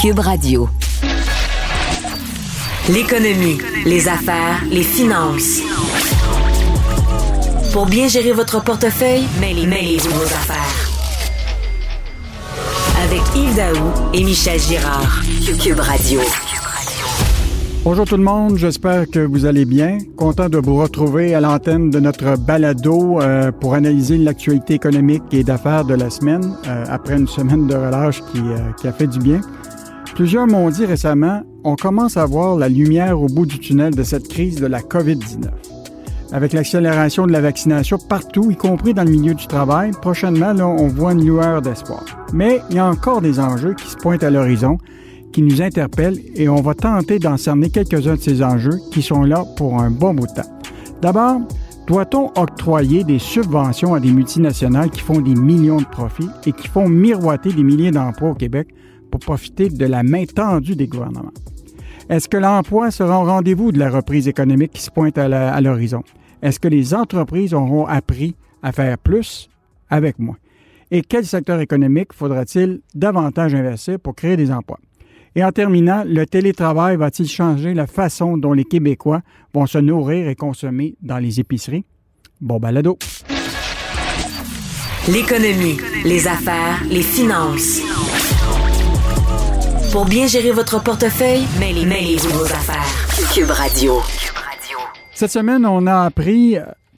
[0.00, 0.66] Cube Radio.
[2.88, 5.60] L'économie, les affaires, les finances.
[7.74, 10.90] Pour bien gérer votre portefeuille, mêlez-vous vos affaires.
[13.04, 15.20] Avec Yves Daou et Michel Girard.
[15.62, 16.20] Cube Radio.
[17.84, 19.98] Bonjour tout le monde, j'espère que vous allez bien.
[20.16, 25.44] Content de vous retrouver à l'antenne de notre balado euh, pour analyser l'actualité économique et
[25.44, 29.06] d'affaires de la semaine, euh, après une semaine de relâche qui, euh, qui a fait
[29.06, 29.42] du bien.
[30.14, 34.02] Plusieurs m'ont dit récemment, on commence à voir la lumière au bout du tunnel de
[34.02, 35.48] cette crise de la COVID-19.
[36.32, 40.66] Avec l'accélération de la vaccination partout, y compris dans le milieu du travail, prochainement, là,
[40.66, 42.04] on voit une lueur d'espoir.
[42.32, 44.78] Mais il y a encore des enjeux qui se pointent à l'horizon,
[45.32, 49.22] qui nous interpellent et on va tenter d'en cerner quelques-uns de ces enjeux qui sont
[49.22, 50.58] là pour un bon bout de temps.
[51.02, 51.40] D'abord,
[51.86, 56.68] doit-on octroyer des subventions à des multinationales qui font des millions de profits et qui
[56.68, 58.68] font miroiter des milliers d'emplois au Québec
[59.10, 61.32] pour profiter de la main tendue des gouvernements?
[62.08, 66.02] Est-ce que l'emploi sera au rendez-vous de la reprise économique qui se pointe à l'horizon?
[66.42, 69.48] Est-ce que les entreprises auront appris à faire plus
[69.88, 70.36] avec moins?
[70.90, 74.80] Et quel secteur économique faudra-t-il davantage investir pour créer des emplois?
[75.36, 79.20] Et en terminant, le télétravail va-t-il changer la façon dont les Québécois
[79.54, 81.84] vont se nourrir et consommer dans les épiceries?
[82.40, 82.98] Bon balado.
[85.06, 87.80] L'économie, les affaires, les finances.
[89.92, 92.86] Pour bien gérer votre portefeuille, mêlez-vous vos affaires.
[93.34, 93.94] Cube Radio.
[95.12, 96.56] Cette semaine, on a appris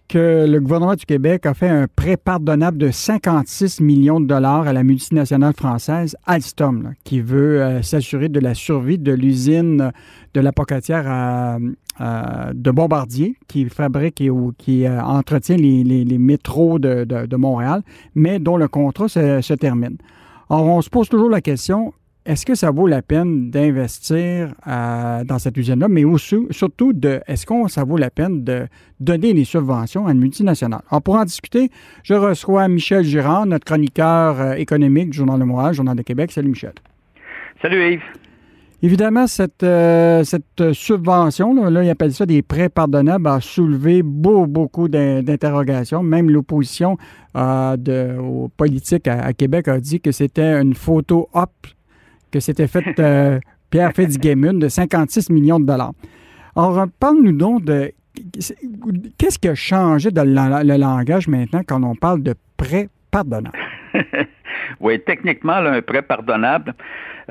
[0.08, 4.66] que le gouvernement du Québec a fait un prêt pardonnable de 56 millions de dollars
[4.66, 9.90] à la multinationale française Alstom, qui veut euh, s'assurer de la survie de l'usine
[10.34, 11.58] de la pocatière
[11.98, 17.82] de Bombardier, qui fabrique et qui euh, entretient les, métros de, Montréal,
[18.14, 19.96] mais dont le contrat se, se termine.
[20.50, 25.24] Or, on se pose toujours la question, est-ce que ça vaut la peine d'investir euh,
[25.24, 28.66] dans cette usine-là, mais aussi, surtout, de, est-ce que ça vaut la peine de
[29.00, 30.82] donner des subventions à une multinationale?
[30.88, 31.70] Alors, pour en discuter,
[32.04, 36.30] je reçois Michel Girard, notre chroniqueur euh, économique du Journal de Montréal, Journal de Québec.
[36.30, 36.74] Salut, Michel.
[37.60, 38.02] Salut, Yves.
[38.84, 44.02] Évidemment, cette, euh, cette subvention, là, là, ils appellent ça des prêts pardonnables, a soulevé
[44.02, 46.02] beaucoup, beaucoup d'interrogations.
[46.02, 46.96] Même l'opposition
[47.34, 51.50] aux politiques à, à, Québec a dit que c'était une photo op
[52.32, 53.38] que s'était fait euh,
[53.70, 55.92] Pierre Fitzgibbon de 56 millions de dollars.
[56.56, 57.92] Alors, parle-nous donc de
[59.18, 63.58] qu'est-ce qui a changé dans le, langage maintenant quand on parle de prêt pardonnable?
[64.80, 66.74] oui, techniquement, un prêt pardonnable,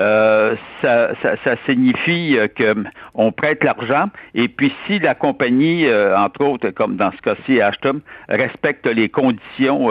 [0.02, 2.48] euh, ça, signifie euh,
[3.14, 7.62] qu'on prête l'argent et puis si la compagnie, euh, entre autres, comme dans ce cas-ci,
[7.62, 9.90] Ashton, respecte les conditions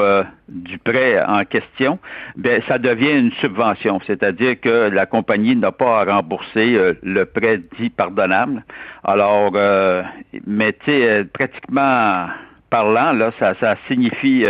[0.48, 1.98] du prêt en question,
[2.36, 7.60] ben ça devient une subvention, c'est-à-dire que la compagnie n'a pas à rembourser le prêt
[7.78, 8.64] dit pardonnable.
[9.04, 9.52] Alors,
[10.46, 10.74] mais
[11.32, 12.26] pratiquement
[12.70, 14.44] parlant, là, ça, ça signifie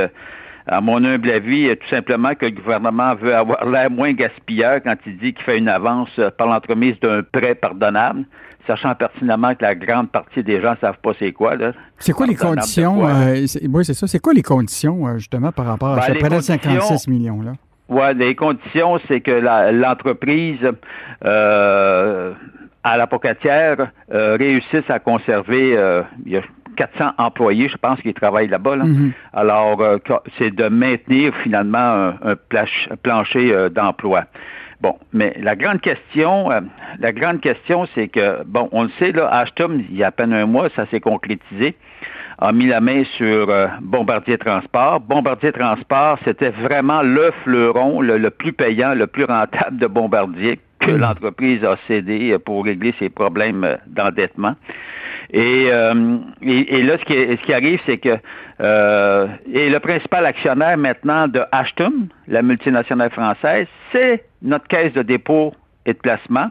[0.66, 4.96] à mon humble avis, tout simplement que le gouvernement veut avoir l'air moins gaspilleur quand
[5.06, 8.24] il dit qu'il fait une avance par l'entremise d'un prêt pardonnable,
[8.66, 11.54] sachant pertinemment que la grande partie des gens ne savent pas c'est quoi.
[11.98, 13.06] C'est quoi les conditions?
[13.06, 14.06] Euh, oui, c'est ça.
[14.06, 17.42] C'est quoi les conditions, euh, justement, par rapport à ben, ce prêt de 56 millions?
[17.42, 17.52] là
[17.88, 19.32] Oui, les conditions, c'est que
[19.72, 20.60] l'entreprise
[21.24, 22.32] euh,
[22.84, 25.76] à la pocatière réussisse à conserver,
[26.80, 28.76] 400 employés, je pense, qui travaillent là-bas.
[28.76, 29.12] Mhm.
[29.34, 29.98] Alors, euh,
[30.38, 32.36] c'est de maintenir finalement un,
[33.02, 34.24] plancher euh, d'emploi.
[34.80, 36.60] Bon, mais la grande question, euh,
[36.98, 40.10] la grande question, c'est que, bon, on le sait, là, Ashton, il y a à
[40.10, 41.76] peine un mois, ça s'est concrétisé,
[42.38, 43.52] a mis la main sur
[43.82, 45.00] Bombardier Transport.
[45.00, 50.90] Bombardier Transport, c'était vraiment le fleuron, le, plus payant, le plus rentable de Bombardier que
[50.90, 54.54] l'entreprise a cédé pour régler ses problèmes d'endettement.
[55.34, 58.16] Euh, et, et, là, ce qui, ce qui arrive, c'est que
[58.60, 65.02] euh, et le principal actionnaire maintenant de Ashton, la multinationale française, c'est notre caisse de
[65.02, 65.54] dépôt
[65.86, 66.48] et de placement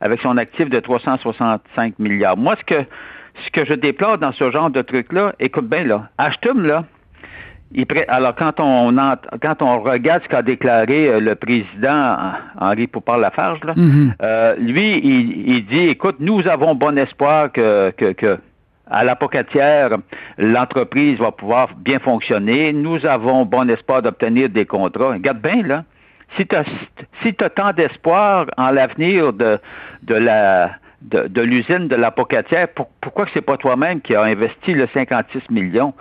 [0.00, 2.36] avec son actif de 365 milliards.
[2.36, 2.84] Moi, ce que
[3.46, 6.84] ce que je déplore dans ce genre de truc-là, écoute bien là, Ashton, là,
[8.08, 8.94] alors, quand on,
[9.40, 12.16] quand on regarde ce qu'a déclaré euh, le président
[12.58, 14.12] Henri Poupard-Lafarge, mm-hmm.
[14.22, 18.38] euh, lui, il, dit, écoute, nous avons bon espoir que, que,
[18.90, 19.90] à l'apocatière,
[20.38, 22.72] l'entreprise va pouvoir bien fonctionner.
[22.72, 25.12] Nous avons bon espoir d'obtenir des contrats.
[25.12, 25.84] Regarde bien, là.
[26.36, 26.64] Si tu as,
[27.22, 29.58] si tant d'espoir en l'avenir de,
[30.02, 30.70] de la
[31.02, 32.68] de, l'usine de l'apocatière,
[33.00, 35.94] pourquoi que c'est pas toi-même qui a investi le 56 millions?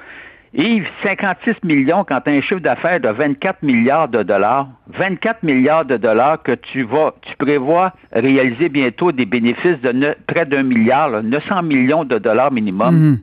[0.53, 5.44] Yves, 56 millions quand tu as un chiffre d'affaires de 24 milliards de dollars, 24
[5.44, 10.63] milliards de dollars que tu vas, tu prévois réaliser bientôt des bénéfices de près d'un
[10.63, 12.95] milliard, 900 millions de dollars minimum.
[12.95, 13.19] Mhm.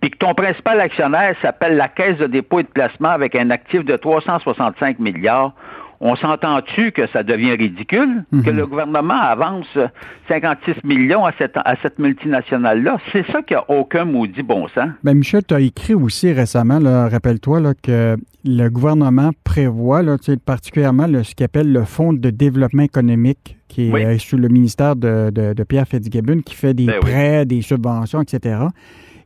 [0.00, 3.50] Puis que ton principal actionnaire s'appelle la Caisse de dépôt et de placement avec un
[3.50, 5.54] actif de 365 milliards
[6.04, 8.56] on s'entend-tu que ça devient ridicule que mhm.
[8.56, 9.78] le gouvernement avance
[10.26, 12.98] 56 millions à cette, à cette multinationale-là?
[13.12, 14.88] C'est ça qui a aucun maudit bon sens.
[15.04, 21.36] Bien, Michel, tu as écrit aussi récemment, rappelle-toi, que le gouvernement prévoit, là, particulièrement ce
[21.36, 25.86] qu'il appelle le Fonds de développement économique, qui est euh, sous le ministère de, Pierre
[25.86, 28.58] Fitzgibbon, qui fait des ben prêts, des subventions, etc.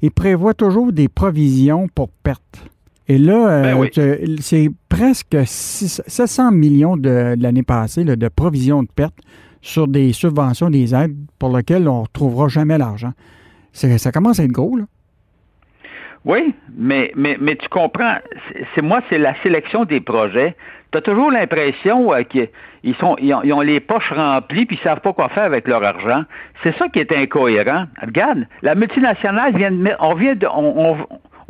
[0.02, 2.68] Il prévoit toujours des provisions pour pertes.
[3.08, 9.18] Et là, ben euh, c'est presque 700 millions de, l'année passée de provisions de pertes
[9.60, 13.12] sur des subventions, des aides pour lesquelles on ne retrouvera jamais l'argent.
[13.72, 14.84] Ça commence à être gros, là.
[16.24, 18.16] Oui, mais, mais, mais tu comprends,
[18.74, 20.56] c'est moi, c'est la sélection des projets.
[20.90, 25.00] Tu as toujours l'impression euh, qu'ils sont ils ont, les poches remplies puis ils savent
[25.00, 26.24] pas quoi faire avec leur argent.
[26.64, 27.84] C'est ça qui est incohérent.
[28.02, 31.06] Regarde, la multinationale vient de on vient de on, on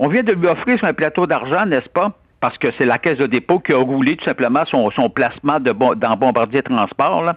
[0.08, 2.12] vient de lui offrir sur un plateau d'argent, n'est-ce pas?
[2.40, 5.72] Parce que c'est la Caisse de dépôt qui a roulé tout simplement son, placement de
[5.72, 7.32] dans Bombardier Transport,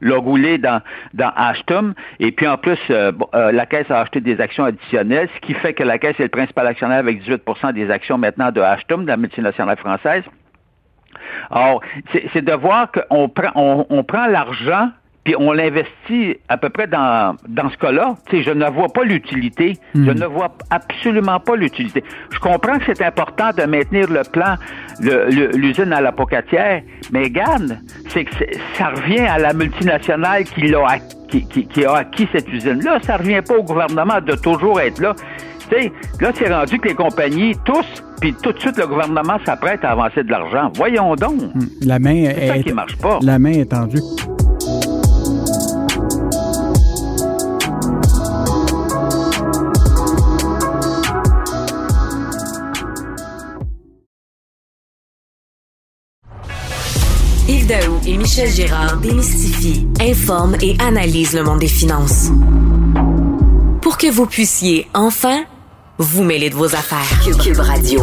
[0.00, 0.82] l'a roulé dans,
[1.14, 1.94] dans Ashton.
[2.18, 5.54] Et puis en plus, euh, euh, la Caisse a acheté des actions additionnelles, ce qui
[5.54, 8.98] fait que la Caisse est le principal actionnaire avec 18% des actions maintenant de Ashton,
[8.98, 10.24] de la multinationale française.
[11.50, 11.80] Alors,
[12.32, 13.30] c'est de voir qu'on
[13.88, 14.90] on prend l'argent
[15.30, 18.16] puis on l'investit à peu près dans, dans ce cas-là.
[18.32, 19.74] Je ne vois pas l'utilité.
[19.94, 20.18] Je hmm.
[20.18, 22.02] ne vois absolument pas l'utilité.
[22.32, 24.56] Je comprends que c'est important de maintenir le plan,
[25.54, 26.82] l'usine à la pocatière,
[27.12, 27.78] mais regarde,
[28.08, 28.34] c'est que
[28.74, 30.98] ça revient à la multinationale qui, a,
[31.28, 32.98] qui, qui, a acquis cette usine-là.
[33.02, 35.14] Ça revient pas au gouvernement de toujours être là.
[36.20, 39.92] là, c'est rendu que les compagnies, tous, puis tout de suite, le gouvernement s'apprête à
[39.92, 40.72] avancer de l'argent.
[40.74, 41.40] Voyons donc.
[41.54, 41.68] Hmm.
[41.82, 43.20] La main est, ça qui marche pas.
[43.22, 44.00] La main est tendue.
[58.04, 62.32] Et Michel Gérard démystifient, informent et analysent le monde des finances.
[63.80, 65.44] Pour que vous puissiez enfin
[65.96, 67.06] vous mêler de vos affaires.
[67.40, 68.00] Cube Radio.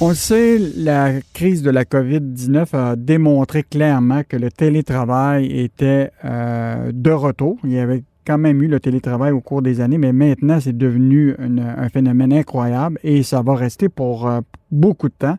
[0.00, 6.10] On le sait, la crise de la COVID-19 a démontré clairement que le télétravail était
[6.24, 7.58] euh, de retour.
[7.64, 10.76] Il y avait quand même eu le télétravail au cours des années, mais maintenant, c'est
[10.78, 14.40] devenu un phénomène incroyable et ça va rester pour euh,
[14.70, 15.36] beaucoup de temps.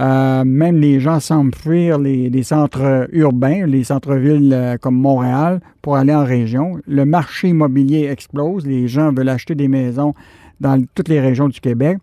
[0.00, 5.96] Euh, même les gens semblent fuir les, centres urbains, les centres-villes euh, comme Montréal pour
[5.96, 6.78] aller en région.
[6.86, 8.66] Le marché immobilier explose.
[8.66, 10.14] Les gens veulent acheter des maisons
[10.58, 11.98] dans toutes les régions du Québec.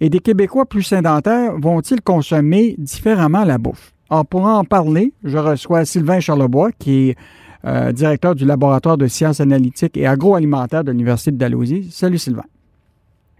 [0.00, 3.92] Et des Québécois plus sédentaires vont-ils consommer différemment la bouffe?
[4.10, 7.16] Alors, pour en parler, je reçois Sylvain Charlebois, qui est
[7.64, 11.88] euh, directeur du laboratoire de sciences analytiques et agroalimentaires de l'Université de Dalhousie.
[11.90, 12.44] Salut Sylvain.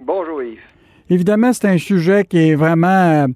[0.05, 0.59] Bonjour Yves.
[1.11, 3.27] Évidemment, c'est un sujet qui est vraiment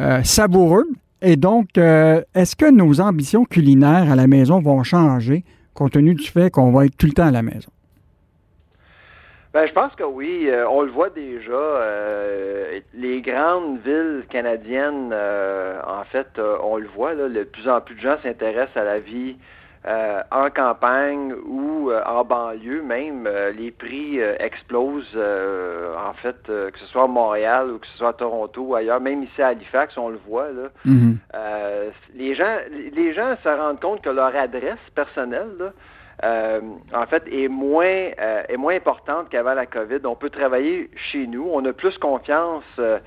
[0.00, 0.86] euh, savoureux.
[1.22, 6.14] Et donc, euh, est-ce que nos ambitions culinaires à la maison vont changer compte tenu
[6.14, 7.70] du fait qu'on va être tout le temps à la maison?
[9.54, 10.48] Ben, je pense que oui.
[10.48, 11.80] Euh, on le voit déjà.
[12.94, 18.00] les grandes villes canadiennes, en fait, on le voit, là, de plus en plus de
[18.00, 19.36] gens s'intéressent à la vie
[19.88, 25.16] euh, en campagne ou euh, en banlieue même, euh, les prix explosent.
[25.16, 29.00] en fait, que ce soit à Montréal ou que ce soit à Toronto ou ailleurs,
[29.00, 30.48] même ici à Halifax, on le voit.
[30.50, 31.92] Là, mm-hmm.
[32.14, 35.72] les gens, les gens se rendent compte que leur adresse personnelle,
[36.22, 38.10] en fait, est moins,
[38.48, 40.00] est moins importante qu'avant la COVID.
[40.04, 41.48] On peut travailler chez nous.
[41.50, 42.98] On a plus confiance euh,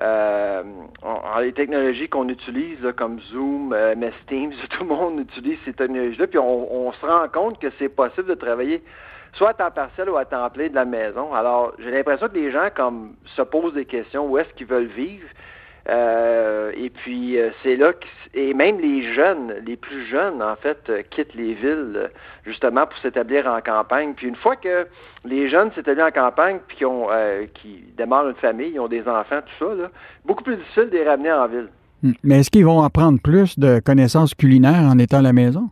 [0.00, 6.26] les technologies qu'on utilise, comme Zoom, euh, MS Teams, tout le monde utilise ces technologies-là,
[6.26, 8.82] puis on, se rend compte que c'est possible de travailler
[9.34, 11.34] soit à temps partiel ou à temps plein de la maison.
[11.34, 14.86] Alors, j'ai l'impression que les gens comme se posent des questions, où est-ce qu'ils veulent
[14.86, 15.28] vivre,
[15.90, 20.54] euh, et puis euh, c'est là que, et même les jeunes, les plus jeunes en
[20.56, 22.10] fait, euh, quittent les villes
[22.44, 24.12] justement pour s'établir en campagne.
[24.14, 24.86] Puis une fois que
[25.24, 26.84] les jeunes s'établissent en campagne puis
[27.54, 29.88] qui démarrent une famille, ils ont des enfants, tout ça, là,
[30.26, 31.68] beaucoup plus difficile de les ramener en ville.
[32.02, 32.12] Hmm.
[32.22, 35.70] Mais est-ce qu'ils vont apprendre plus de connaissances culinaires en étant à la maison?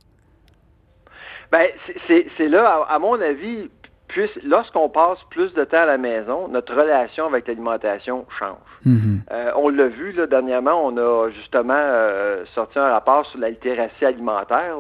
[1.53, 1.69] Ben
[2.09, 3.71] c'est là, à, mon avis,
[4.09, 8.57] puis lorsqu'on passe plus de temps à la maison, notre relation avec l'alimentation change.
[8.87, 9.19] Mm-hmm.
[9.33, 13.51] Euh, on l'a vu là, dernièrement, on a justement euh, sorti un rapport sur la
[13.51, 14.77] littératie alimentaire.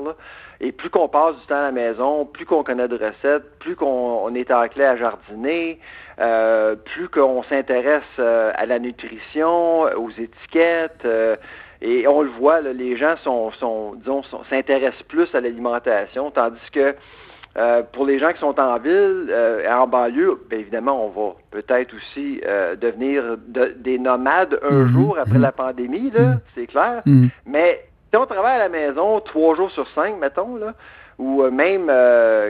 [0.60, 3.74] et plus qu'on passe du temps à la maison, plus qu'on connaît de recettes, plus
[3.74, 5.80] qu'on est enclin à jardiner,
[6.20, 11.06] euh, plus qu'on s'intéresse à la nutrition, aux étiquettes.
[11.82, 16.94] et on le voit, les gens sont, sont disons, s'intéressent plus à l'alimentation, tandis que
[17.56, 21.34] euh, pour les gens qui sont en ville, euh, en banlieue, bien évidemment, on va
[21.50, 23.36] peut-être aussi euh, devenir
[23.76, 24.92] des nomades un mhm.
[24.92, 25.42] jour après mhm.
[25.42, 26.40] la pandémie, là, mhm.
[26.54, 27.02] c'est clair.
[27.46, 30.74] Mais si on travaille à la maison trois jours sur cinq, mettons, là,
[31.18, 31.86] ou même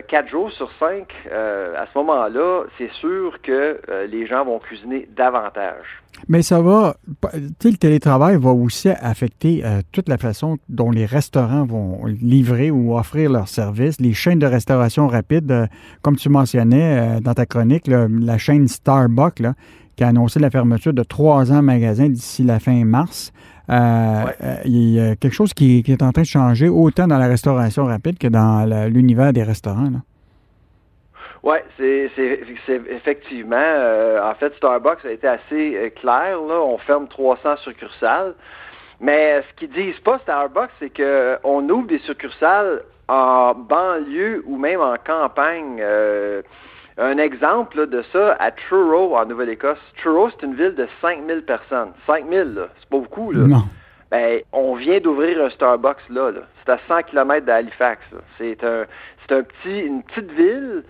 [0.08, 3.80] quatre jours sur cinq, à ce moment-là, c'est sûr que
[4.11, 6.02] les gens vont cuisiner davantage.
[6.28, 6.96] Mais ça va,
[7.35, 12.96] le télétravail va aussi affecter euh, toute la façon dont les restaurants vont livrer ou
[12.96, 14.00] offrir leurs services.
[14.00, 15.66] Les chaînes de restauration rapide, euh,
[16.02, 19.42] comme tu mentionnais euh, dans ta chronique, la chaîne Starbucks,
[19.96, 23.32] qui a annoncé la fermeture de trois ans magasins d'ici la fin mars.
[23.68, 27.26] Il y a quelque chose qui, qui, est en train de changer autant dans la
[27.26, 29.90] restauration rapide que dans l'univers des restaurants.
[31.46, 32.11] Oui, c'est,
[32.90, 33.56] effectivement.
[33.56, 36.40] Euh, en fait, Starbucks a été assez euh, clair.
[36.40, 36.61] Là.
[36.61, 38.35] On ferme 300 succursales.
[39.00, 44.80] Mais ce qu'ils disent pas, Starbucks, c'est qu'on ouvre des succursales en banlieue ou même
[44.80, 45.80] en campagne.
[46.98, 49.78] Un exemple de ça, à Truro, en Nouvelle-Écosse.
[50.02, 51.92] Truro, c'est une ville de 5000 personnes.
[52.06, 53.32] 5000, là, c'est pas beaucoup.
[53.32, 53.46] Là.
[53.46, 53.64] Non.
[54.10, 56.30] Ben, on vient d'ouvrir un Starbucks là.
[56.30, 56.40] là.
[56.64, 58.00] C'est à 100 km d'Halifax.
[58.38, 58.86] C'est un,
[59.26, 60.84] c'est un petit, une petite ville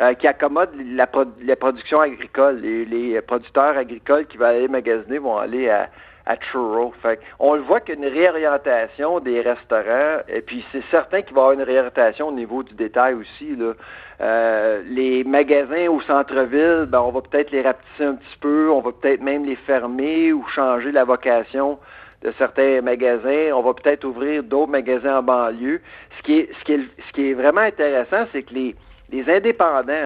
[0.00, 2.60] euh, qui accommode la, production agricole.
[2.60, 5.90] Les, producteurs agricoles qui vont aller magasiner vont aller à,
[6.26, 6.94] à Truro.
[7.38, 11.34] On le voit qu'il y a une réorientation des restaurants, et puis c'est certain qu'il
[11.34, 13.56] va y avoir une réorientation au niveau du détail aussi.
[13.56, 13.72] Là.
[14.20, 18.80] Euh, les magasins au centre-ville, ben, on va peut-être les rapetisser un petit peu, on
[18.80, 21.78] va peut-être même les fermer ou changer la vocation
[22.22, 23.50] de certains magasins.
[23.52, 25.80] On va peut-être ouvrir d'autres magasins en banlieue.
[26.18, 28.76] Ce qui est, ce qui est, ce qui est vraiment intéressant, c'est que les,
[29.10, 30.04] les indépendants,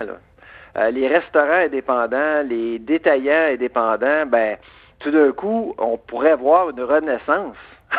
[0.79, 4.57] euh, les restaurants indépendants, les détaillants indépendants, ben,
[4.99, 7.57] tout d'un coup, on pourrait voir une renaissance.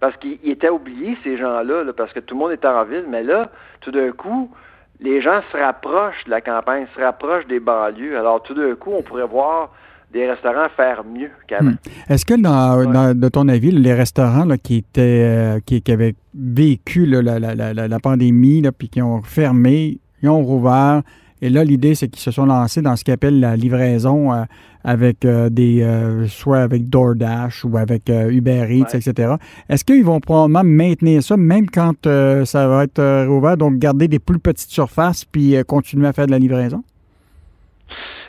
[0.00, 3.22] parce qu'ils étaient oubliés, ces gens-là, parce que tout le monde était en ville, mais
[3.22, 4.50] là, tout d'un coup,
[5.00, 8.18] les gens se rapprochent de la campagne, se rapprochent des banlieues.
[8.18, 9.70] Alors, tout d'un coup, on pourrait voir
[10.12, 11.70] des restaurants faire mieux qu'avant.
[11.70, 11.76] Hmm.
[12.08, 17.38] Est-ce que, dans, de ton avis, les restaurants qui étaient euh, qui, avaient vécu la,
[17.38, 21.02] la, pandémie, puis qui ont fermé, ils ont rouvert.
[21.42, 24.42] Et là, l'idée, c'est qu'ils se sont lancés dans ce qu'ils appellent la livraison euh,
[24.84, 29.34] avec euh, des, euh, soit avec DoorDash ou avec Uber Eats, etc.
[29.68, 32.06] Est-ce qu'ils vont probablement maintenir ça, même quand
[32.44, 36.32] ça va être rouvert, donc garder des plus petites surfaces puis continuer à faire de
[36.32, 36.82] la livraison?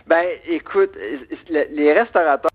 [0.08, 0.92] Ben, écoute,
[1.50, 2.50] les restaurateurs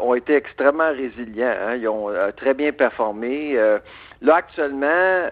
[0.00, 1.54] ont été extrêmement résilients.
[1.66, 1.76] Hein.
[1.76, 3.56] Ils ont très bien performé.
[4.22, 5.28] là, actuellement,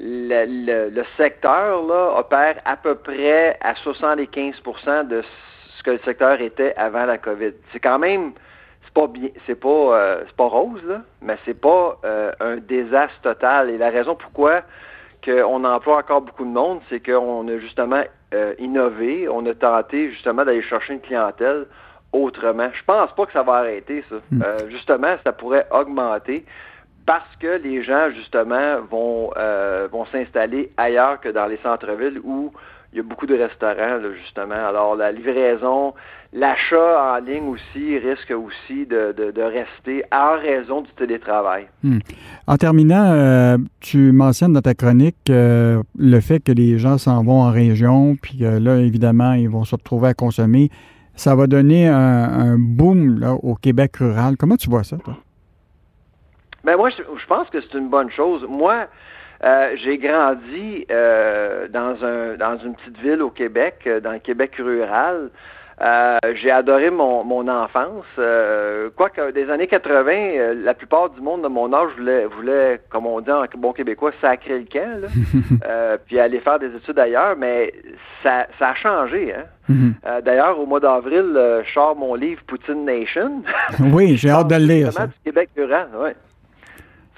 [0.00, 5.22] le, secteur là, opère à peu près à 75% de
[5.76, 7.52] ce que le secteur était avant la COVID.
[7.72, 8.32] C'est quand même
[8.84, 12.56] c'est pas bien c'est pas euh, c'est pas rose là, mais c'est pas euh, un
[12.56, 13.70] désastre total.
[13.70, 14.62] Et la raison pourquoi
[15.24, 18.02] qu'on emploie encore beaucoup de monde, c'est qu'on a justement
[18.34, 21.66] euh, innové, on a tenté justement d'aller chercher une clientèle
[22.12, 22.68] autrement.
[22.72, 24.16] Je pense pas que ça va arrêter ça.
[24.30, 24.42] Hmm.
[24.70, 26.44] justement, ça pourrait augmenter
[27.08, 32.52] parce que les gens, justement, vont, euh, vont s'installer ailleurs que dans les centres-villes où
[32.92, 34.68] il y a beaucoup de restaurants, justement.
[34.68, 35.94] Alors, la livraison,
[36.34, 41.68] l'achat en ligne aussi risque aussi de, rester en raison du télétravail.
[41.82, 42.00] Hmm.
[42.46, 47.24] En terminant, euh, tu mentionnes dans ta chronique euh, le fait que les gens s'en
[47.24, 50.68] vont en région, puis là, évidemment, ils vont se retrouver à consommer.
[51.14, 54.36] Ça va donner un, boom au Québec rural.
[54.36, 55.16] Comment tu vois ça, toi?
[56.64, 58.44] Ben moi, je, pense que c'est une bonne chose.
[58.48, 58.86] Moi,
[59.44, 64.18] euh, j'ai grandi euh, dans un dans une petite ville au Québec, euh, dans le
[64.18, 65.30] Québec rural.
[66.34, 68.04] j'ai adoré mon, mon enfance.
[68.96, 73.20] Quoique des années 80, la plupart du monde de mon âge voulait, voulait comme on
[73.20, 77.72] dit en bon québécois, sacrer le camp, là, puis aller faire des études ailleurs, mais
[78.24, 79.32] ça, ça a changé.
[79.32, 79.44] Hein?
[79.70, 80.22] Mm-hmm.
[80.22, 81.30] D'ailleurs, au mois d'avril,
[81.64, 83.44] je sors mon livre Poutine Nation.
[83.78, 84.90] oui, j'ai hâte de le lire.
[84.90, 86.10] du Québec rural, oui.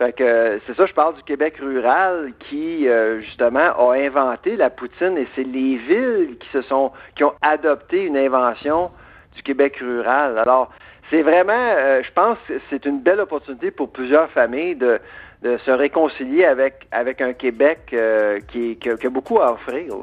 [0.00, 4.70] Fait que c'est ça, je parle du Québec rural qui euh, justement a inventé la
[4.70, 8.90] poutine et c'est les villes qui se sont qui ont adopté une invention
[9.36, 10.38] du Québec rural.
[10.38, 10.70] Alors,
[11.10, 12.38] c'est vraiment, euh, je pense,
[12.70, 14.98] c'est une belle opportunité pour plusieurs familles de,
[15.42, 19.96] se réconcilier avec avec un Québec euh, qui, a beaucoup à offrir.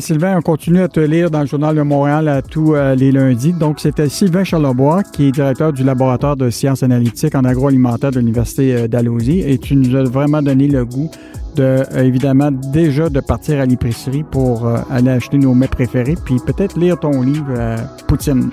[0.00, 3.10] Sylvain, on continue à te lire dans le Journal de Montréal à tous euh, les
[3.10, 3.52] lundis.
[3.52, 8.20] Donc, c'était Sylvain Charlebois, qui est directeur du laboratoire de sciences analytiques en agroalimentaire de
[8.20, 9.40] l'Université euh, d'Alousie.
[9.40, 11.10] Et tu nous as vraiment donné le goût
[11.56, 16.36] de, euh, évidemment, déjà de partir à l'épicerie pour aller acheter nos mets préférés, puis
[16.46, 18.50] peut-être lire ton livre Poutine.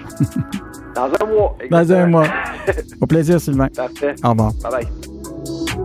[0.95, 1.55] Dans un mois.
[1.69, 2.27] Dans un mois.
[2.99, 3.67] Au plaisir, Sylvain.
[3.67, 4.15] Parfait.
[4.23, 4.51] Au revoir.
[4.63, 5.78] Bye bye.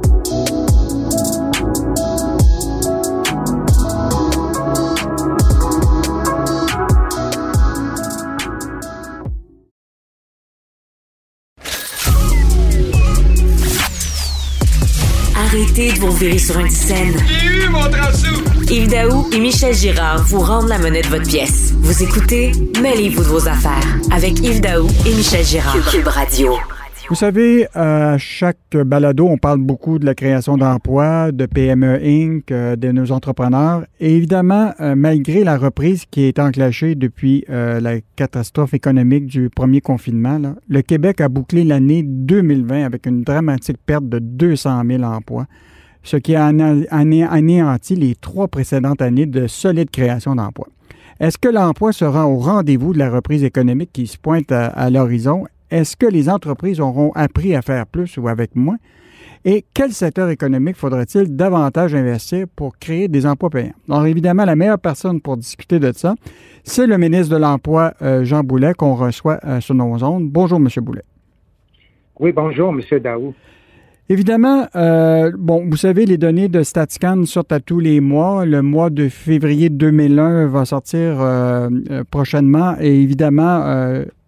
[16.05, 17.15] Vous virer sur une scène.
[18.71, 21.73] Yves Daou et Michel Girard vous rendent la monnaie de votre pièce.
[21.79, 25.75] Vous écoutez Mêlez-vous de vos affaires avec Yves Daou et Michel Girard.
[25.91, 26.53] Cube Radio.
[27.09, 32.51] Vous savez, à chaque balado, on parle beaucoup de la création d'emplois, de PME Inc.,
[32.51, 33.85] euh, de nos entrepreneurs.
[33.99, 39.49] Et évidemment, euh, malgré la reprise qui est enclenchée depuis euh, la catastrophe économique du
[39.49, 45.03] premier confinement, le Québec a bouclé l'année 2020 avec une dramatique perte de 200 000
[45.03, 45.47] emplois,
[46.05, 50.69] ce qui a anéanti les trois précédentes années de solide création d'emplois.
[51.19, 55.47] Est-ce que l'emploi sera au rendez-vous de la reprise économique qui se pointe à l'horizon?
[55.71, 58.77] Est-ce que les entreprises auront appris à faire plus ou avec moins?
[59.47, 63.75] Et quel secteur économique faudrait-il davantage investir pour créer des emplois payants?
[63.91, 66.15] Alors, évidemment, la meilleure personne pour discuter de ça,
[66.63, 70.31] c'est le ministre de l'Emploi, euh, Jean Boulet, qu'on reçoit euh, sur nos ondes.
[70.31, 70.69] Bonjour, M.
[70.83, 71.03] Boulet.
[72.19, 72.81] Oui, bonjour, M.
[73.01, 73.35] Daou.
[74.11, 78.45] Évidemment, euh, bon, vous savez, les données de StatScan sortent à tous les mois.
[78.45, 82.75] Le mois de février 2001 va sortir euh, euh, prochainement.
[82.81, 83.65] Et évidemment,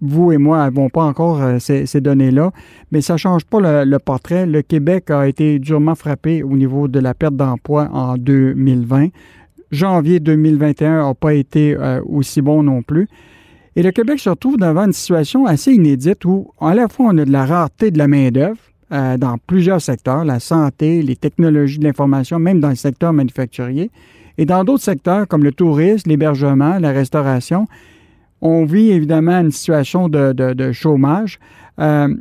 [0.01, 2.53] vous et moi n'avons pas encore ces, données-là,
[2.91, 4.47] mais ça ne change pas le, portrait.
[4.47, 9.09] Le Québec a été durement frappé au niveau de la perte d'emploi en 2020.
[9.73, 13.09] Janvier 2021 n'a pas été aussi bon non plus.
[13.75, 17.19] Et le Québec se retrouve devant une situation assez inédite où, à la fois, on
[17.19, 18.57] a de la rareté de la main-d'œuvre,
[18.93, 23.91] euh, dans plusieurs secteurs, la santé, les technologies de l'information, même dans le secteur manufacturier.
[24.39, 27.67] Et dans d'autres secteurs comme le tourisme, l'hébergement, la restauration,
[28.41, 31.39] on vit évidemment une situation de, chômage.
[31.81, 32.15] Euh,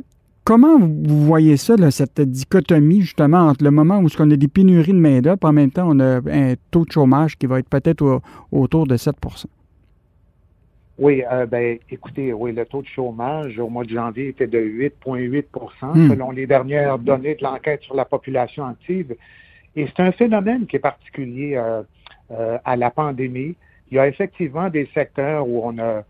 [0.44, 4.92] comment vous voyez ça, cette dichotomie justement entre le moment où on a des pénuries
[4.92, 8.20] de main-d'œuvre, en même temps on a un taux de chômage qui va être peut-être
[8.50, 9.16] autour de 7
[10.98, 14.58] oui, euh, ben, écoutez, oui, le taux de chômage au mois de janvier était de
[14.58, 15.44] 8,8%
[15.94, 16.10] hmm.
[16.10, 19.14] selon les dernières données de l'enquête sur la population active.
[19.74, 21.82] Et c'est un phénomène qui est particulier euh,
[22.30, 23.56] euh, à la pandémie.
[23.90, 26.02] Il y a effectivement des secteurs où on a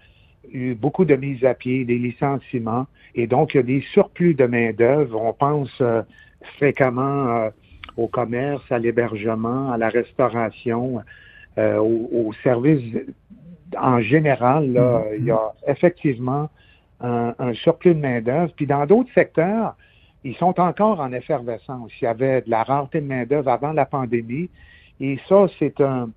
[0.53, 4.35] eu beaucoup de mises à pied, des licenciements, et donc il y a des surplus
[4.35, 5.20] de main-d'œuvre.
[5.20, 5.83] On pense
[6.59, 7.51] fréquemment
[7.96, 11.03] au commerce, à l'hébergement, à la restauration,
[11.59, 12.94] aux services
[13.79, 15.16] en général, là, mm-hmm.
[15.18, 16.48] il y a effectivement
[17.00, 18.52] un, surplus de main-d'œuvre.
[18.57, 19.76] Puis dans d'autres secteurs,
[20.24, 21.90] ils sont encore en effervescence.
[22.00, 24.48] Il y avait de la rareté de main-d'œuvre avant la pandémie.
[25.00, 26.09] Et ça, c'est un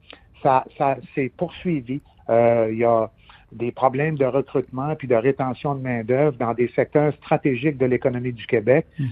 [0.41, 2.01] ça, ça s'est poursuivi.
[2.29, 3.09] Euh, il y a
[3.51, 8.31] des problèmes de recrutement puis de rétention de main-d'œuvre dans des secteurs stratégiques de l'économie
[8.31, 9.05] du Québec, mm.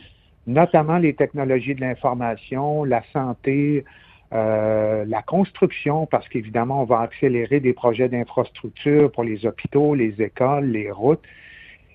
[0.48, 3.84] notamment les technologies de l'information, la santé,
[4.34, 10.22] euh, la construction, parce qu'évidemment, on va accélérer des projets d'infrastructure pour les hôpitaux, les
[10.22, 11.24] écoles, les routes,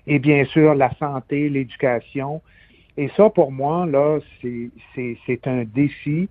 [0.07, 2.41] et bien sûr la santé, l'éducation.
[2.97, 6.27] Et ça, pour moi, là, c'est un défi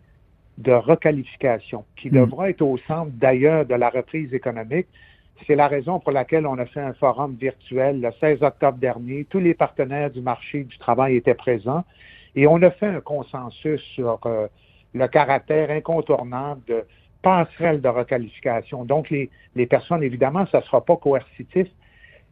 [0.59, 2.13] de requalification qui mm.
[2.13, 4.87] devra être au centre d'ailleurs de la reprise économique.
[5.47, 9.25] C'est la raison pour laquelle on a fait un forum virtuel le 16 octobre dernier.
[9.25, 11.85] Tous les partenaires du marché du travail étaient présents
[12.35, 14.47] et on a fait un consensus sur euh,
[14.95, 16.85] le caractère incontournable de
[17.23, 18.85] passerelle de requalification.
[18.85, 21.69] Donc, les, les personnes, évidemment, ça ne sera pas coercitif,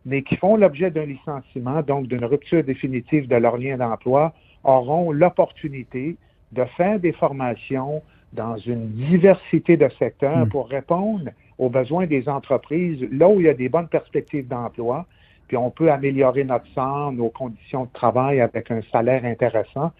[0.05, 4.33] mais qui font l'objet d'un licenciement, donc d'une rupture définitive de leur lien d'emploi,
[4.64, 6.16] auront l'opportunité
[6.53, 10.49] de faire des formations dans une diversité de secteurs hmm.
[10.49, 15.07] pour répondre aux besoins des entreprises, là où il y a des bonnes perspectives d'emploi,
[15.49, 19.92] puis on peut améliorer notre sort, nos conditions de travail avec un salaire intéressant.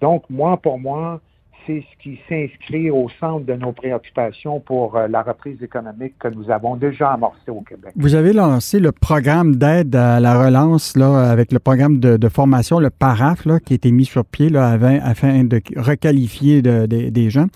[0.00, 1.20] Donc, moi, pour moi,
[1.66, 6.28] c'est ce qui s'inscrit au centre de nos préoccupations pour euh, la reprise économique que
[6.28, 7.92] nous avons déjà amorcée au Québec.
[7.96, 12.78] Vous avez lancé le programme d'aide à la relance là, avec le programme de, formation,
[12.78, 17.46] le PARAF, là, qui a été mis sur pied là, afin, de requalifier des gens.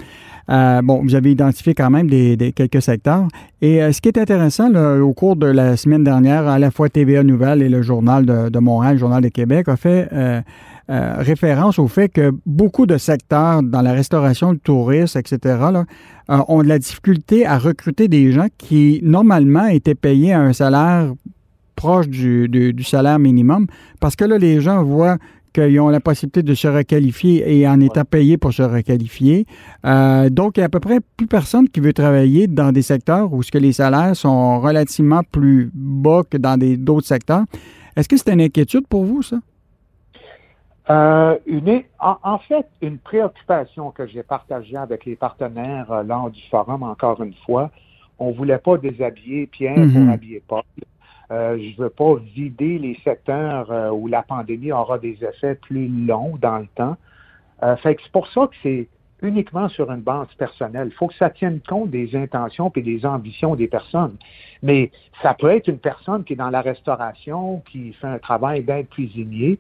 [0.51, 3.29] Euh, bon, vous avez identifié quand même des, quelques secteurs.
[3.61, 6.89] Et euh, ce qui est intéressant, au cours de la semaine dernière, à la fois
[6.89, 10.09] TVA Nouvelle et le Journal de, Montréal, le Journal de Québec, a fait
[10.89, 15.59] référence au fait que beaucoup de secteurs dans la restauration, le tourisme, etc.,
[16.29, 21.13] ont de la difficulté à recruter des gens qui, normalement, étaient payés à un salaire
[21.79, 23.67] proche du, du, salaire minimum,
[24.01, 25.17] parce que là, les gens voient
[25.53, 29.47] qu'ils ont la possibilité de se requalifier et en étant payés pour se requalifier.
[29.87, 32.83] Euh, donc, il y a à peu près plus personne qui veut travailler dans des
[32.83, 37.45] secteurs où ce que les salaires sont relativement plus bas que dans d'autres secteurs.
[37.97, 39.37] Est-ce que c'est une inquiétude pour vous, ça?
[40.91, 46.41] Euh, une, en, fait, une préoccupation que j'ai partagée avec les partenaires euh, lors du
[46.51, 47.71] forum, encore une fois,
[48.19, 50.13] on ne voulait pas déshabiller Pierre pour mm-hmm.
[50.13, 50.63] habiller Paul.
[51.31, 55.57] Euh, je ne veux pas vider les secteurs euh, où la pandémie aura des effets
[55.57, 56.97] plus longs dans le temps.
[57.63, 58.89] Euh, fait que c'est pour ça que c'est
[59.21, 60.89] uniquement sur une base personnelle.
[60.91, 64.17] Il faut que ça tienne compte des intentions et des ambitions des personnes.
[64.63, 64.91] Mais
[65.23, 68.89] ça peut être une personne qui est dans la restauration, qui fait un travail d'aide
[68.89, 69.59] cuisinier,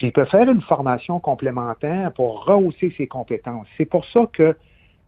[0.00, 3.66] puis peut faire une formation complémentaire pour rehausser ses compétences.
[3.76, 4.56] C'est pour ça que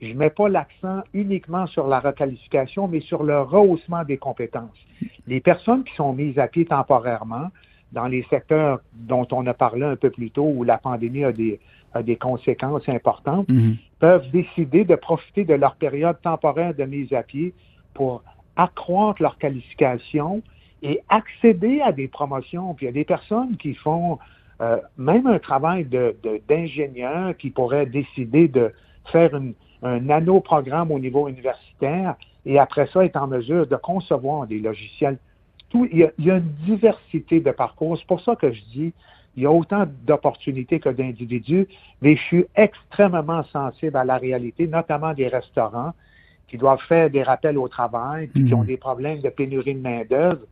[0.02, 4.76] je ne mets pas l'accent uniquement sur la requalification, mais sur le rehaussement des compétences.
[5.26, 7.48] Les personnes qui sont mises à pied temporairement
[7.92, 11.32] dans les secteurs dont on a parlé un peu plus tôt, où la pandémie a
[11.32, 11.58] des,
[12.04, 13.76] des conséquences importantes, mhm.
[13.98, 17.54] peuvent décider de profiter de leur période temporaire de mise à pied
[17.94, 18.22] pour
[18.56, 20.42] accroître leur qualification
[20.82, 22.74] et accéder à des promotions.
[22.74, 24.18] Puis il y a des personnes qui font
[24.62, 25.86] euh, même un travail
[26.48, 28.72] d'ingénieur de, qui pourraient décider de
[29.10, 34.46] faire une, un nano-programme au niveau universitaire et après ça, être en mesure de concevoir
[34.46, 35.18] des logiciels.
[35.70, 37.96] Tout, il, y a, une diversité de parcours.
[37.98, 38.92] C'est pour ça que je dis,
[39.36, 41.66] il y a autant d'opportunités que d'individus,
[42.02, 45.92] mais je suis extrêmement sensible à la réalité, notamment des restaurants
[46.48, 48.66] qui doivent faire des rappels au travail, puis qui ont mhm.
[48.66, 50.42] des problèmes de pénurie de main-d'œuvre.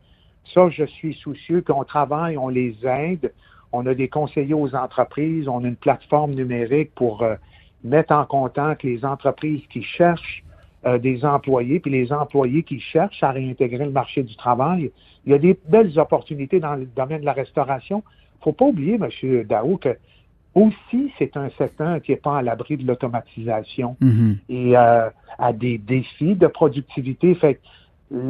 [0.53, 3.31] Ça, je suis soucieux qu'on travaille, on les aide.
[3.71, 7.35] On a des conseillers aux entreprises, on a une plateforme numérique pour euh,
[7.83, 10.43] mettre en contact les entreprises qui cherchent
[10.85, 14.91] euh, des employés, puis les employés qui cherchent à réintégrer le marché du travail.
[15.25, 18.03] Il y a des belles opportunités dans le domaine de la restauration.
[18.07, 19.43] Il ne faut pas oublier, M.
[19.43, 19.95] Dao, que
[20.53, 24.35] aussi, c'est un secteur qui n'est pas à l'abri de l'automatisation mm-hmm.
[24.49, 27.35] et euh, a des défis de productivité.
[27.35, 27.59] Fait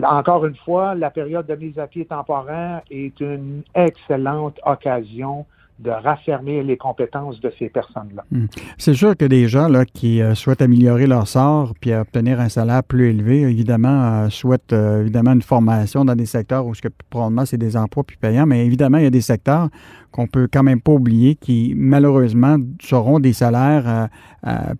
[0.04, 5.46] encore une fois, la période de mise à pied temporaire est une excellente occasion
[5.82, 8.24] de raffermir les compétences de ces personnes-là.
[8.32, 8.46] Hmm.
[8.78, 12.50] C'est sûr que des gens là, qui euh, souhaitent améliorer leur sort puis obtenir un
[12.50, 16.84] salaire plus élevé, évidemment, euh, souhaitent euh, évidemment une formation dans des secteurs où ce
[16.84, 19.70] que probablement c'est des emplois plus payants, mais évidemment, il y a des secteurs
[20.12, 24.10] qu'on peut quand même pas oublier qui, malheureusement, seront des salaires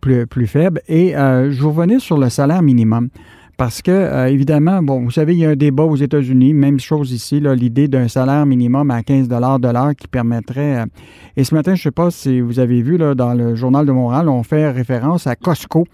[0.02, 0.82] plus, plus faibles.
[0.90, 3.08] Et je vous revenais sur le salaire minimum.
[3.62, 6.80] Parce que, euh, évidemment, bon, vous savez, il y a un débat aux États-Unis, même
[6.80, 9.36] chose ici, l'idée d'un salaire minimum à 15 de
[9.72, 10.80] l'heure qui permettrait.
[10.80, 10.86] Euh,
[11.38, 13.86] et ce matin, je ne sais pas si vous avez vu là, dans le Journal
[13.86, 15.86] de Montréal, on fait référence à Costco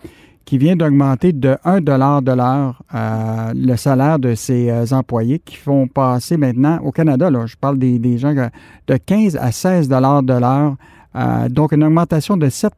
[0.46, 1.92] qui vient d'augmenter de 1 de
[2.32, 7.80] l'heure euh, le salaire de ses employés qui font passer maintenant au Canada, je parle
[7.80, 12.72] des, des gens de 15 à 16 de l'heure, donc une augmentation de 7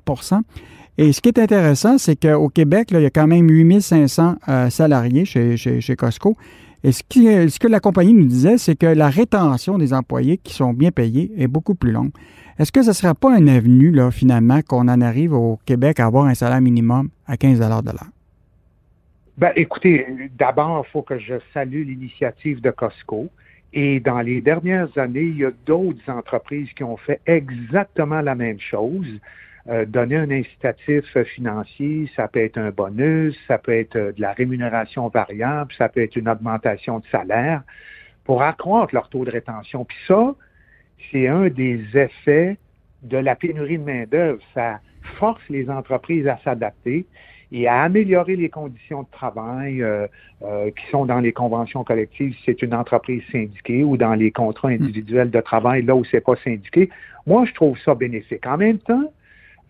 [1.02, 4.70] et ce qui est intéressant, c'est qu'au Québec, il y a quand même 8500 euh,
[4.70, 6.36] salariés chez, chez, Costco.
[6.84, 10.36] Et ce, qui, ce que la compagnie nous disait, c'est que la rétention des employés
[10.36, 12.12] qui sont bien payés est beaucoup plus longue.
[12.60, 16.02] Est-ce que ce ne sera pas un avenue, là, finalement, qu'on en arrive au Québec
[16.02, 18.12] à avoir un salaire minimum à 15 de l'heure?
[19.38, 20.06] Ben, écoutez,
[20.38, 23.30] d'abord, il faut que je salue l'initiative de Costco.
[23.72, 28.36] Et dans les dernières années, il y a d'autres entreprises qui ont fait exactement la
[28.36, 29.08] même chose.
[29.68, 34.22] Euh, donner un incitatif financier, ça peut être un bonus, ça peut être euh, de
[34.22, 37.64] la rémunération variable, ça peut être une augmentation de salaire
[38.24, 39.84] pour accroître leur taux de rétention.
[39.84, 40.34] Puis ça,
[41.12, 42.58] c'est un des effets
[43.04, 44.42] de la pénurie de main-d'œuvre.
[44.54, 44.80] Ça
[45.18, 47.06] force les entreprises à s'adapter
[47.52, 50.08] et à améliorer les conditions de travail euh,
[50.42, 54.70] qui sont dans les conventions collectives si c'est une entreprise syndiquée ou dans les contrats
[54.70, 56.90] individuels de travail là où c'est pas syndiqué.
[57.26, 58.46] Moi, je trouve ça bénéfique.
[58.46, 59.12] En même temps,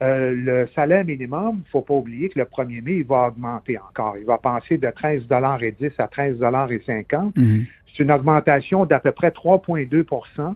[0.02, 3.28] euh, le salaire minimum, il ne faut pas oublier que le 1er mai, il va
[3.28, 4.18] augmenter encore.
[4.18, 7.66] Il va passer de 13,10 à 13,50 mhm.
[7.88, 10.54] C'est une augmentation d'à peu près 3,2%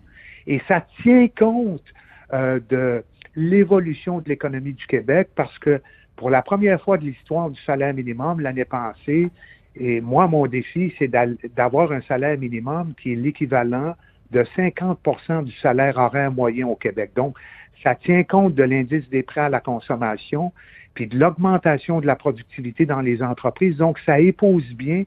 [0.47, 1.83] et ça tient compte
[2.31, 3.03] euh, de
[3.35, 5.81] l'évolution de l'économie du Québec parce que
[6.15, 9.29] pour la première fois de l'histoire du salaire minimum l'année passée,
[9.75, 11.09] et moi, mon défi, c'est
[11.55, 13.95] d'avoir un salaire minimum qui est l'équivalent
[14.31, 17.11] de 50% du salaire horaire moyen au Québec.
[17.15, 17.35] Donc,
[17.81, 20.51] ça tient compte de l'indice des prêts à la consommation,
[20.93, 23.77] puis de l'augmentation de la productivité dans les entreprises.
[23.77, 25.03] Donc, ça épouse bien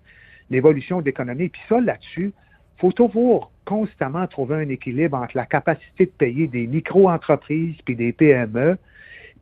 [0.51, 1.49] l'évolution de l'économie.
[1.49, 2.33] Puis ça, là-dessus,
[2.79, 8.13] faut toujours constamment trouver un équilibre entre la capacité de payer des micro-entreprises puis des
[8.13, 8.79] PME,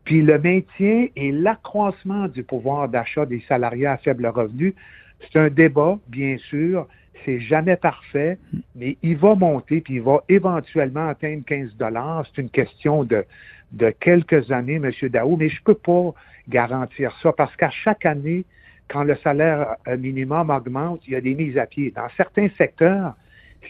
[0.05, 4.75] puis le maintien et l'accroissement du pouvoir d'achat des salariés à faible revenu.
[5.21, 6.87] C'est un débat, bien sûr.
[7.25, 8.39] C'est jamais parfait,
[8.75, 12.27] mais il va monter, puis il va éventuellement atteindre 15 dollars.
[12.27, 13.25] C'est une question de,
[13.73, 14.91] de quelques années, M.
[15.09, 16.15] Daou, mais je ne peux pas
[16.49, 18.45] garantir ça parce qu'à chaque année,
[18.89, 21.91] quand le salaire minimum augmente, il y a des mises à pied.
[21.91, 23.15] Dans certains secteurs,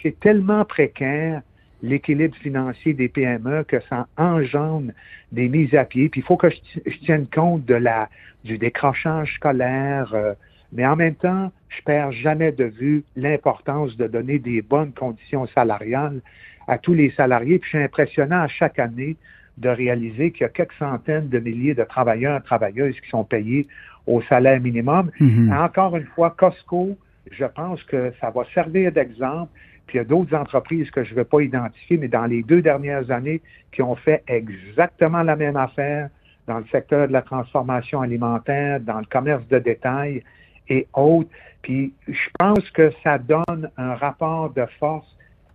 [0.03, 1.43] c'est tellement précaire
[1.83, 4.93] l'équilibre financier des PME que ça engendre
[5.33, 6.09] des mises à pied.
[6.09, 8.09] Puis il faut que je, tienne compte de la
[8.45, 10.35] du décrochage scolaire, euh,
[10.73, 15.47] mais en même temps, je perds jamais de vue l'importance de donner des bonnes conditions
[15.49, 16.21] salariales
[16.67, 17.59] à tous les salariés.
[17.59, 19.17] Puis je suis impressionnant à chaque année
[19.59, 23.25] de réaliser qu'il y a quelques centaines de milliers de travailleurs et travailleuses qui sont
[23.25, 23.69] payés
[24.07, 25.11] au salaire minimum.
[25.21, 25.65] Mm-hmm.
[25.65, 26.97] Encore une fois, Costco,
[27.31, 29.51] je pense que ça va servir d'exemple.
[29.87, 32.43] Puis il y a d'autres entreprises que je ne vais pas identifier, mais dans les
[32.43, 36.09] deux dernières années, qui ont fait exactement la même affaire
[36.47, 40.23] dans le secteur de la transformation alimentaire, dans le commerce de détail
[40.69, 41.31] et autres.
[41.63, 45.07] Puis je pense que ça donne un rapport de force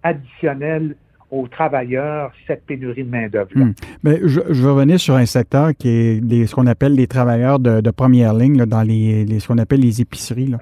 [0.04, 0.96] additionnel
[1.32, 3.52] aux travailleurs cette pénurie de main-d'œuvre.
[3.54, 3.74] Hmm.
[4.04, 7.60] Mais je, je, veux revenir sur un secteur qui est ce qu'on appelle les travailleurs
[7.60, 10.54] de, première ligne dans les, ce qu'on appelle les épiceries.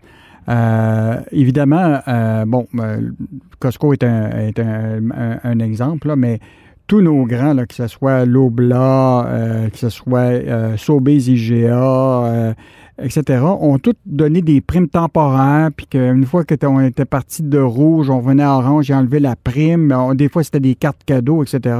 [0.49, 3.11] Euh, évidemment, euh, bon, euh,
[3.59, 6.39] Costco est un, exemple, mais
[6.87, 12.55] tous nos grands, là, que ce soit Lobla, que ce soit Sobeys IGA,
[13.01, 17.59] etc., ont tous donné des primes temporaires, puis qu'une fois que on était parti de
[17.59, 19.93] rouge, on venait à orange, j'ai enlevé la prime.
[20.15, 21.75] Des fois, c'était des cartes cadeaux, etc.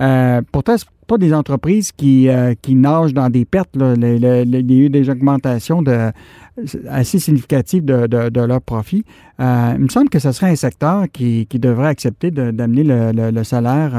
[0.00, 3.74] Euh, pourtant, c'est pas des entreprises qui, euh, qui nagent dans des pertes.
[3.76, 3.94] Là.
[3.96, 6.10] Il y a eu des augmentations de,
[6.88, 9.04] assez significatives de, de, leurs profits.
[9.40, 13.44] Euh, il me semble que ce serait un secteur qui, devrait accepter d'amener le, le,
[13.44, 13.92] salaire,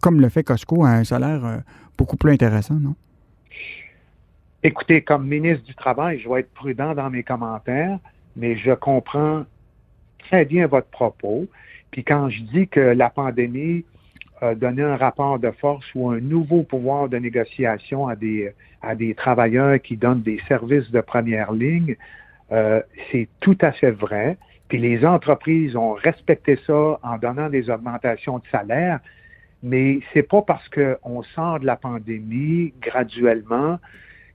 [0.00, 1.62] comme le fait Costco, à un salaire
[1.96, 2.94] beaucoup plus intéressant, non?
[4.66, 7.98] Écoutez, comme ministre du Travail, je vais être prudent dans mes commentaires,
[8.34, 9.44] mais je comprends
[10.20, 11.46] très bien votre propos.
[11.90, 13.84] Puis quand je dis que la pandémie
[14.40, 18.94] a donné un rapport de force ou un nouveau pouvoir de négociation à des, à
[18.94, 21.96] des travailleurs qui donnent des services de première ligne,
[22.50, 22.80] euh,
[23.12, 24.38] c'est tout à fait vrai.
[24.68, 29.00] Puis les entreprises ont respecté ça en donnant des augmentations de salaire,
[29.62, 33.78] mais c'est pas parce qu'on sort de la pandémie graduellement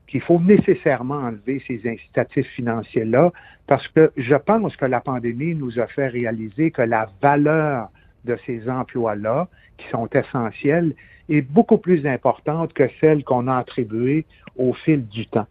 [0.09, 3.31] qu'il faut nécessairement enlever ces incitatifs financiers-là
[3.67, 7.89] parce que je pense que la pandémie nous a fait réaliser que la valeur
[8.25, 10.95] de ces emplois-là, qui sont essentiels,
[11.29, 14.25] est beaucoup plus importante que celle qu'on a attribuée
[14.57, 15.45] au fil du temps.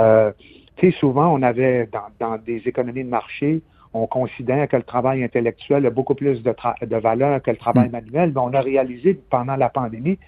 [0.00, 0.32] Euh,
[0.76, 5.22] tu sais, souvent, on avait, dans, des économies de marché, on considère que le travail
[5.22, 6.54] intellectuel a beaucoup plus de,
[6.86, 7.92] de valeur que le travail mm.
[7.92, 10.18] manuel, mais on a réalisé pendant la pandémie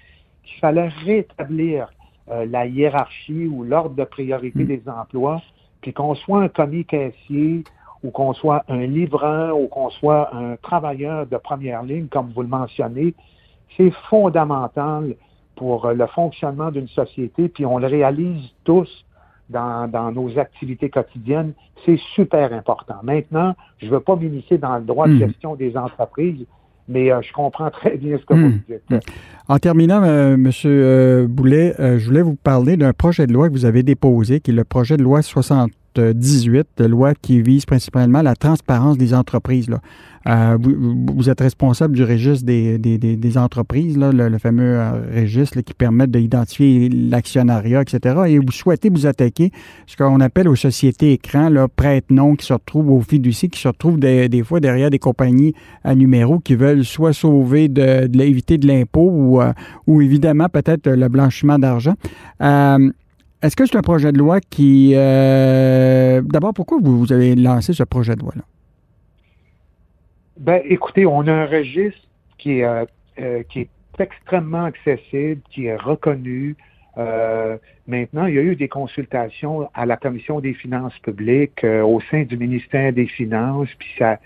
[0.45, 1.89] qu'il fallait rétablir
[2.31, 4.67] euh, la hiérarchie ou l'ordre de priorité mm.
[4.67, 5.43] des emplois,
[5.81, 7.65] puis qu'on soit un commis caissier
[8.05, 12.43] ou qu'on soit un livreur ou qu'on soit un travailleur de première ligne, comme vous
[12.43, 13.15] le mentionnez,
[13.77, 15.15] c'est fondamental
[15.57, 19.05] pour euh, le fonctionnement d'une société, puis on le réalise tous
[19.51, 21.53] dans, dans nos activités quotidiennes.
[21.85, 22.97] C'est super important.
[23.03, 25.19] Maintenant, je ne veux pas m'initier dans le droit de mm.
[25.19, 26.47] gestion des entreprises,
[26.93, 28.61] mais euh, je comprends très bien ce que vous hmm.
[28.69, 28.91] dites.
[28.91, 28.99] Hmm.
[29.49, 30.51] En terminant, euh, M.
[30.65, 34.51] Euh, Boulet, je voulais vous parler d'un projet de loi que vous avez déposé, qui
[34.51, 39.15] est le projet de loi 60 18, de loi qui vise principalement la transparence des
[39.15, 39.69] entreprises.
[39.69, 39.81] Là.
[40.29, 46.07] Euh, vous, êtes responsable du registre des, entreprises, là, le, fameux euh, registre qui permet
[46.07, 48.23] d'identifier l'actionnariat, etc.
[48.29, 49.51] Et vous souhaitez vous attaquer
[49.87, 53.99] ce qu'on appelle aux sociétés écrans, prête-nom, qui se retrouvent au fiducie, qui se retrouvent
[53.99, 58.69] des, fois derrière des compagnies à numéro qui veulent soit sauver de, de éviter de
[58.69, 59.53] l'impôt ou, euh,
[59.89, 61.95] ou évidemment peut-être le blanchiment d'argent.
[63.43, 64.93] Est-ce que c'est un projet de loi qui...
[64.95, 68.43] Euh, d'abord, pourquoi vous, avez lancé ce projet de loi-là?
[70.39, 72.07] Ben, écoutez, on a un registre
[72.39, 72.85] qui est, euh,
[73.21, 76.57] euh, qui est extrêmement accessible, qui est reconnu.
[77.89, 82.23] maintenant, il y a eu des consultations à la Commission des finances publiques au sein
[82.23, 84.21] du ministère des Finances, puis ça,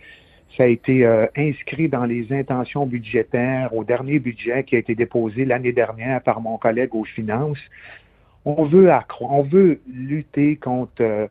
[0.56, 5.44] ça a été inscrit dans les intentions budgétaires au dernier budget qui a été déposé
[5.44, 7.64] l'année dernière par mon collègue aux finances
[8.46, 11.26] on veut lutter contre euh,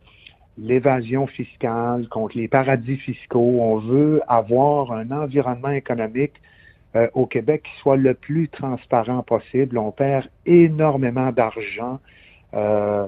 [0.57, 3.57] l'évasion fiscale, contre les paradis fiscaux.
[3.61, 6.33] On veut avoir un environnement économique
[6.95, 9.77] euh, au Québec qui soit le plus transparent possible.
[9.77, 11.99] On perd énormément d'argent
[12.53, 13.07] euh,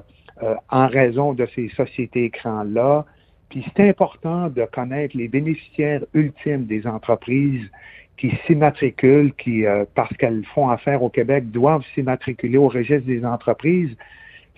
[0.70, 3.04] en raison de ces sociétés écrans-là.
[3.50, 7.68] Puis c'est important de connaître les bénéficiaires ultimes des entreprises
[8.18, 13.24] qui s'immatriculent, qui, euh, parce qu'elles font affaire au Québec, doivent s'immatriculer au registre des
[13.24, 13.96] entreprises.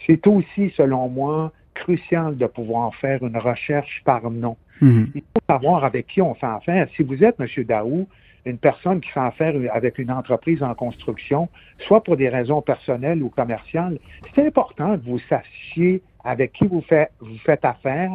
[0.07, 4.57] C'est aussi, selon moi, crucial de pouvoir faire une recherche par nom.
[4.81, 5.11] Mhm.
[5.15, 6.89] Il faut savoir avec qui on fait affaire.
[6.97, 7.47] Si vous êtes, M.
[7.65, 8.09] Daou,
[8.47, 11.49] une personne qui fait affaire avec une entreprise en construction,
[11.87, 13.99] soit pour des raisons personnelles ou commerciales,
[14.35, 18.13] c'est important que vous sachiez avec qui vous, faites, vous faites affaire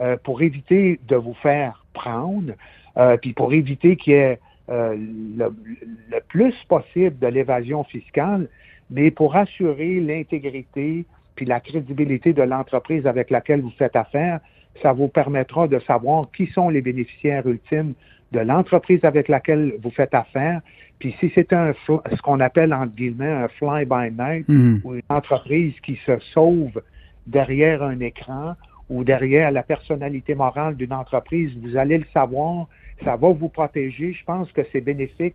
[0.00, 2.52] euh, pour éviter de vous faire prendre,
[2.96, 5.54] euh, puis pour éviter qu'il y ait euh, le,
[6.10, 8.48] le, plus possible de l'évasion fiscale,
[8.90, 11.04] mais pour assurer l'intégrité
[11.36, 14.40] puis la crédibilité de l'entreprise avec laquelle vous faites affaire,
[14.82, 17.94] ça vous permettra de savoir qui sont les bénéficiaires ultimes
[18.32, 20.60] de l'entreprise avec laquelle vous faites affaire.
[20.98, 24.80] Puis si c'est un ce qu'on appelle entre guillemets un fly by night mhm.
[24.84, 26.82] ou une entreprise qui se sauve
[27.26, 28.54] derrière un écran
[28.88, 32.68] ou derrière la personnalité morale d'une entreprise, vous allez le savoir,
[33.04, 34.12] ça va vous protéger.
[34.12, 35.34] Je pense que c'est bénéfique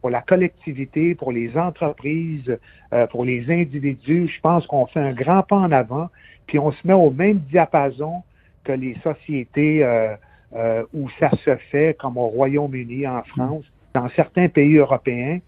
[0.00, 2.58] pour la collectivité, pour les entreprises,
[2.92, 4.28] euh, pour les individus.
[4.28, 6.08] Je pense qu'on fait un grand pas en avant,
[6.46, 8.22] puis on se met au même diapason
[8.64, 10.14] que les sociétés euh,
[10.54, 15.40] euh, où ça se fait, comme au Royaume-Uni, en France, dans certains pays européens.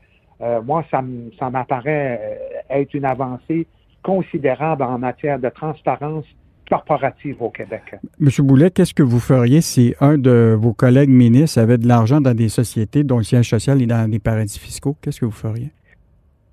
[0.64, 1.02] moi, ça,
[1.38, 2.38] ça m'apparaît
[2.70, 3.66] être une avancée
[4.02, 6.24] considérable en matière de transparence
[6.70, 7.96] corporative au Québec.
[8.20, 12.20] Monsieur Boulet, qu'est-ce que vous feriez si un de vos collègues ministres avait de l'argent
[12.20, 14.96] dans des sociétés dont le siège social est dans des paradis fiscaux?
[15.02, 15.70] Qu'est-ce que vous feriez?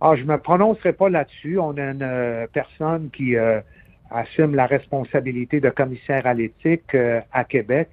[0.01, 1.59] Ah, je ne me prononcerai pas là-dessus.
[1.59, 3.59] On a une euh, personne qui euh,
[4.11, 7.89] assume la responsabilité de commissaire à l'éthique euh, à Québec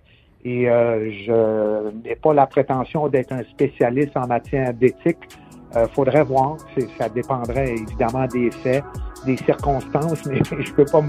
[0.47, 5.17] et je n'ai pas la prétention d'être un spécialiste en matière d'éthique.
[5.75, 6.59] Il faudrait voir.
[6.99, 8.85] Ça dépendrait évidemment des faits,
[9.25, 11.09] des circonstances, mais je ne peux pas me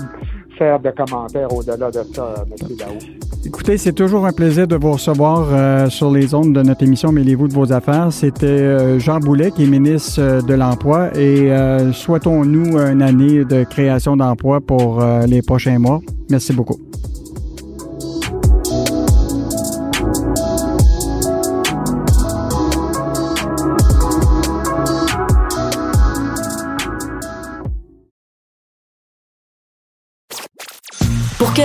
[0.57, 2.75] faire de commentaires au-delà de ça, M.
[2.77, 2.97] Daou.
[3.45, 7.11] Écoutez, c'est toujours un plaisir de vous recevoir euh, sur les ondes de notre émission
[7.11, 8.11] Mêlez-vous de vos affaires.
[8.11, 11.51] C'était euh, Jean Boulet, qui est ministre euh, de l'Emploi, et
[11.93, 15.99] souhaitons-nous une année de création d'emplois pour les prochains mois.
[16.29, 16.79] Merci beaucoup.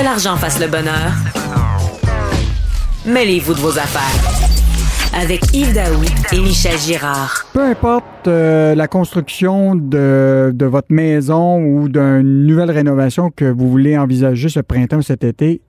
[0.03, 1.13] L'argent fasse le bonheur,
[3.07, 4.41] mêlez-vous de vos affaires.
[5.13, 7.47] Avec Yves Daou et Michel Girard.
[7.53, 13.99] Peu importe euh, la construction de, votre maison ou d'une nouvelle rénovation que vous voulez
[13.99, 15.61] envisager ce printemps ou cet été,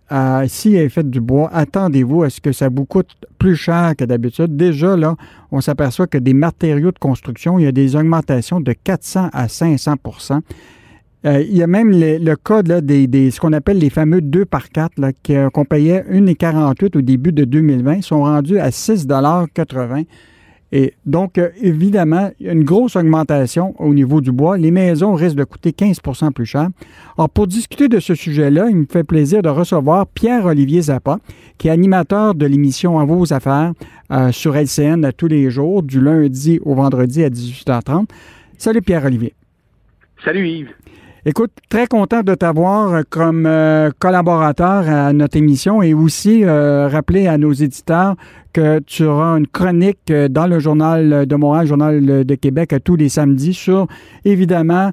[0.47, 3.93] si elle est faite du bois, attendez-vous à ce que ça vous coûte plus cher
[3.97, 4.55] que d'habitude.
[4.55, 5.15] Déjà, là,
[5.51, 9.47] on s'aperçoit que des matériaux de construction, il y a des augmentations de 400 à
[9.47, 9.95] 500
[11.25, 14.69] euh, il y a même le cas des, ce qu'on appelle les fameux 2 par
[14.69, 20.05] 4 qu'on payait 1,48 au début de 2020, ils sont rendus à 6,80
[20.73, 24.57] et donc, euh, évidemment, une grosse augmentation au niveau du bois.
[24.57, 26.69] Les maisons risquent de coûter 15% plus cher.
[27.17, 31.17] Alors, pour discuter de ce sujet-là, il me fait plaisir de recevoir Pierre-Olivier Zappa,
[31.57, 33.73] qui est animateur de l'émission En vos affaires
[34.11, 38.05] euh, sur LCN tous les jours, du lundi au vendredi à 18h30.
[38.57, 39.33] Salut Pierre-Olivier.
[40.23, 40.69] Salut Yves.
[41.23, 47.27] Écoute, très content de t'avoir comme euh, collaborateur à notre émission et aussi euh, rappeler
[47.27, 48.15] à nos éditeurs
[48.53, 52.95] que tu auras une chronique euh, dans le Journal de Montréal, Journal de Québec, tous
[52.95, 53.85] les samedis sur,
[54.25, 54.89] évidemment,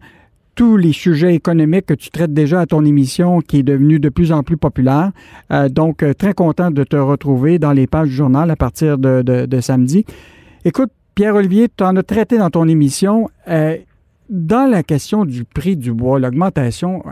[0.54, 4.10] tous les sujets économiques que tu traites déjà à ton émission qui est devenue de
[4.10, 5.12] plus en plus populaire.
[5.70, 10.04] donc, très content de te retrouver dans les pages du journal à partir de samedi.
[10.64, 13.30] Écoute, Pierre-Olivier, tu en as traité dans ton émission
[14.28, 17.02] dans la question du prix du bois, l'augmentation,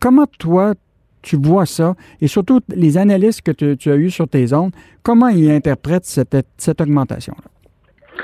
[0.00, 0.74] comment toi,
[1.22, 5.28] tu vois ça, et surtout les analystes que tu, as eus sur tes ondes, comment
[5.28, 7.44] ils interprètent cette, augmentation-là?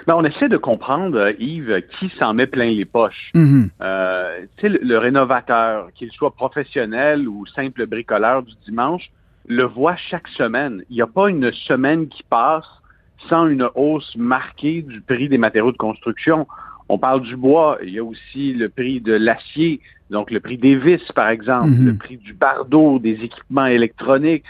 [0.06, 3.32] Ben, on essaie de comprendre, Yves, qui s'en met plein les poches.
[3.34, 9.10] Euh, le, le, rénovateur, qu'il soit professionnel ou simple bricoleur du dimanche,
[9.46, 10.82] le voit chaque semaine.
[10.90, 12.66] Il n'y a pas une semaine qui passe
[13.28, 16.46] sans une hausse marquée du prix des matériaux de construction.
[16.88, 20.56] On parle du bois, il y a aussi le prix de l'acier, donc le prix
[20.56, 21.86] des vis, par exemple, mhm.
[21.86, 24.44] le prix du bardeau, des équipements électroniques.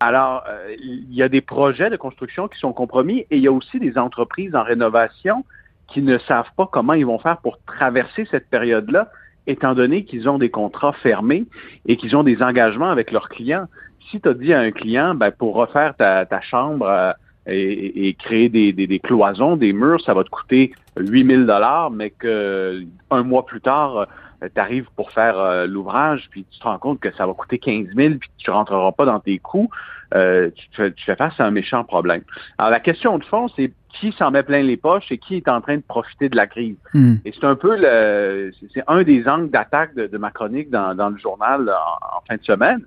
[0.00, 3.46] Alors, euh, il y a des projets de construction qui sont compromis et il y
[3.46, 5.44] a aussi des entreprises en rénovation
[5.86, 9.08] qui ne savent pas comment ils vont faire pour traverser cette période-là,
[9.46, 11.44] étant donné qu'ils ont des contrats fermés
[11.86, 13.66] et qu'ils ont des engagements avec leurs clients.
[14.10, 17.12] Si tu as dit à un client, ben, pour refaire ta, chambre, euh,
[17.46, 22.82] et, créer des, des, cloisons, des murs, ça va te coûter 8000 dollars, mais que
[23.10, 24.06] un mois plus tard,
[24.42, 27.88] tu arrives pour faire l'ouvrage, puis tu te rends compte que ça va coûter 15
[27.94, 29.68] 000, puis tu rentreras pas dans tes coûts,
[30.12, 32.22] tu, fais, tu fais face à un méchant problème.
[32.56, 35.48] Alors, la question de fond, c'est qui s'en met plein les poches et qui est
[35.48, 36.76] en train de profiter de la crise?
[36.92, 37.14] Hmm.
[37.24, 41.18] Et c'est un peu le, c'est un des angles d'attaque de, ma chronique dans, le
[41.18, 42.80] journal en, fin de semaine.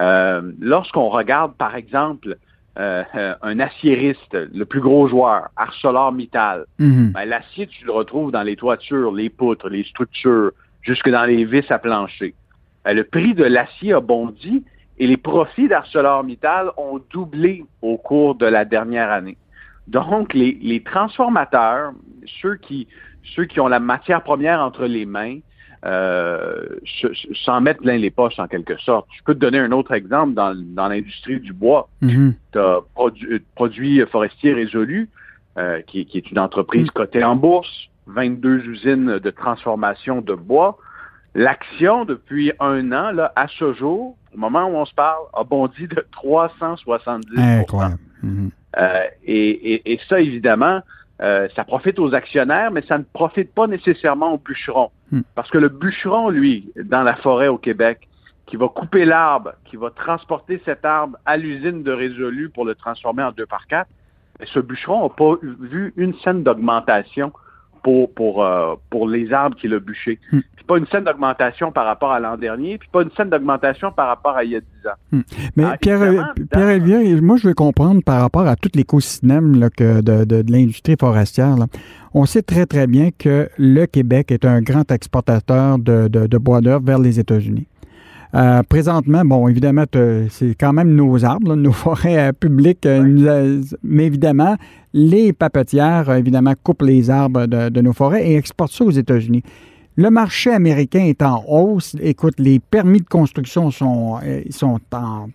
[0.00, 2.36] Euh, lorsqu'on regarde, par exemple,
[2.78, 7.08] euh, un aciériste, le plus gros joueur, ArcelorMittal, hmm.
[7.08, 11.44] ben, l'acier, tu le retrouves dans les toitures, les poutres, les structures, jusque dans les
[11.44, 12.34] vis à plancher.
[12.84, 14.64] Ben, le prix de l'acier a bondi
[14.98, 19.36] et les profits d'ArcelorMittal ont doublé au cours de la dernière année.
[19.88, 21.92] Donc, les, transformateurs,
[22.40, 22.86] ceux qui,
[23.34, 25.38] ceux qui ont la matière première entre les mains,
[25.84, 26.66] euh,
[27.44, 29.06] s'en mettent plein les poches en quelque sorte.
[29.16, 30.52] Je peux te donner un autre exemple dans,
[30.88, 31.88] l'industrie du bois.
[32.02, 32.34] Mm-hmm.
[32.52, 32.80] Tu as
[33.54, 35.08] Produits forestiers résolus,
[35.58, 36.90] euh, qui, est une entreprise mm.
[36.90, 40.78] cotée en bourse, 22 usines de transformation de bois.
[41.34, 45.44] L'action, depuis un an, là, à ce jour, au moment où on se parle, a
[45.44, 47.98] bondi de 370 Incroyable.
[48.24, 48.50] Mm-hmm.
[48.78, 50.80] Euh, et, ça, évidemment,
[51.22, 54.90] euh, ça profite aux actionnaires, mais ça ne profite pas nécessairement au bûcheron.
[55.10, 55.20] Hmm.
[55.34, 58.08] Parce que le bûcheron, lui, dans la forêt au Québec,
[58.46, 62.74] qui va couper l'arbre, qui va transporter cet arbre à l'usine de Résolu pour le
[62.74, 63.88] transformer en deux par quatre,
[64.44, 67.32] ce bûcheron n'a pas vu une scène d'augmentation
[67.82, 70.18] pour, pour, euh, pour les arbres qu'il a bûchés.
[70.30, 70.40] Hmm.
[70.56, 73.90] Puis pas une scène d'augmentation par rapport à l'an dernier, puis pas une scène d'augmentation
[73.90, 74.90] par rapport à il y a 10 ans.
[75.12, 75.20] Hmm.
[75.56, 80.24] Mais ah, Pierre, Pierre moi je veux comprendre par rapport à tout l'écosystème de, de,
[80.24, 81.56] de l'industrie forestière.
[82.14, 86.60] On sait très très bien que le Québec est un grand exportateur de, de bois
[86.60, 87.66] d'œuvre vers les États-Unis.
[88.34, 89.84] Euh, présentement, bon, évidemment,
[90.30, 94.56] c'est quand même nos arbres, nos forêts euh, publiques, euh, mais évidemment,
[94.94, 99.42] les papetières, évidemment, coupent les arbres de, nos forêts et exportent ça aux États-Unis.
[99.96, 101.94] Le marché américain est en hausse.
[102.00, 104.18] Écoute, les permis de construction sont,
[104.48, 105.28] sont en,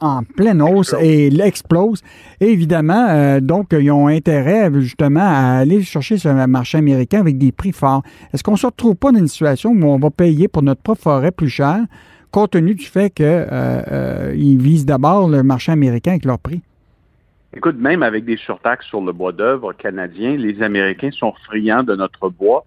[0.00, 2.02] en pleine hausse et l'explose.
[2.40, 7.52] évidemment, euh, donc, ils ont intérêt justement à aller chercher ce marché américain avec des
[7.52, 8.02] prix forts.
[8.32, 10.82] Est-ce qu'on ne se retrouve pas dans une situation où on va payer pour notre
[10.82, 11.80] propre forêt plus cher,
[12.30, 16.60] compte tenu du fait qu'ils euh, euh, visent d'abord le marché américain avec leur prix?
[17.56, 21.94] Écoute, même avec des surtaxes sur le bois d'œuvre canadien, les Américains sont friands de
[21.94, 22.64] notre bois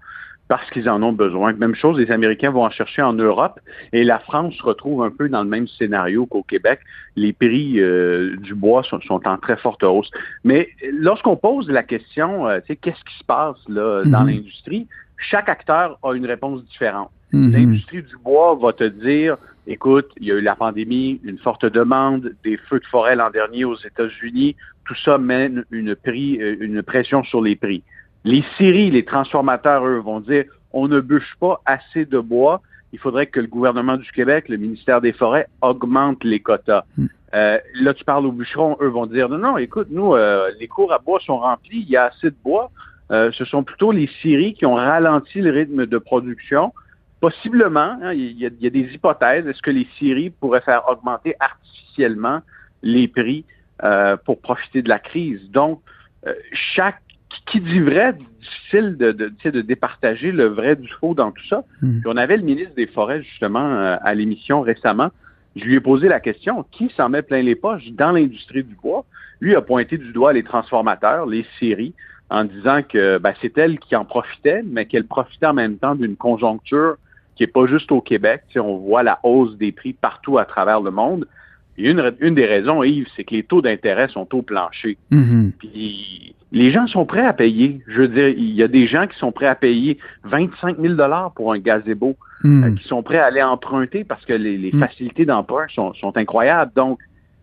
[0.48, 1.54] parce qu'ils en ont besoin.
[1.54, 3.60] Même chose, les Américains vont en chercher en Europe
[3.92, 6.80] et la France se retrouve un peu dans le même scénario qu'au Québec.
[7.16, 10.10] Les prix euh, du bois sont, en très forte hausse.
[10.44, 14.30] Mais lorsqu'on pose la question, euh, qu'est-ce qui se passe là, dans mhm.
[14.30, 14.88] l'industrie,
[15.18, 17.12] chaque acteur a une réponse différente.
[17.34, 17.52] Mhm.
[17.52, 21.66] L'industrie du bois va te dire, écoute, il y a eu la pandémie, une forte
[21.66, 26.56] demande, des feux de forêt l'an dernier aux États-Unis, tout ça mène une, prix, euh,
[26.62, 27.84] une pression sur les prix.
[28.28, 32.62] Les scieries, les transformateurs, eux, vont dire on ne bûche pas assez de bois.
[32.92, 36.84] Il faudrait que le gouvernement du Québec, le ministère des Forêts, augmente les quotas.
[36.98, 37.06] Hmm.
[37.34, 40.68] Euh, là, tu parles aux bûcherons, eux vont dire non, non, écoute, nous, euh, les
[40.68, 42.70] cours à bois sont remplis, il y a assez de bois.
[43.12, 46.74] Euh, ce sont plutôt les scieries qui ont ralenti le rythme de production.
[47.22, 49.48] Possiblement, hein, il, y a, des hypothèses.
[49.48, 52.42] Est-ce que les scieries pourraient faire augmenter artificiellement
[52.84, 53.46] les prix
[54.26, 55.40] pour profiter de la crise?
[55.50, 55.82] Donc,
[56.52, 57.02] chaque
[57.46, 61.64] qui dit vrai, difficile de, de, de, départager le vrai du faux dans tout ça.
[61.82, 62.00] Hmm.
[62.00, 65.10] Puis on avait le ministre des Forêts, justement, euh, à l'émission récemment.
[65.56, 68.76] Je lui ai posé la question, qui s'en met plein les poches dans l'industrie du
[68.76, 69.06] bois?
[69.40, 71.94] Lui a pointé du doigt les transformateurs, les scieries,
[72.30, 75.96] en disant que ben, c'est elle qui en profitait, mais qu'elle profitait en même temps
[75.96, 76.98] d'une conjoncture
[77.36, 78.44] qui n'est pas juste au Québec.
[78.50, 81.28] Tu on voit la hausse des prix partout à travers le monde.
[81.78, 84.98] Et une, une des raisons, Yves, c'est que les taux d'intérêt sont au plancher.
[85.12, 85.52] Mm-hmm.
[85.60, 87.82] Puis les gens sont prêts à payer.
[87.88, 90.96] Je veux dire, il y a des gens qui sont prêts à payer 25 000
[91.36, 92.64] pour un gazebo, mm.
[92.64, 94.80] euh, qui sont prêts à aller emprunter parce que les, mm.
[94.80, 96.72] facilités d'emprunt sont, incroyables.
[96.76, 97.00] Donc,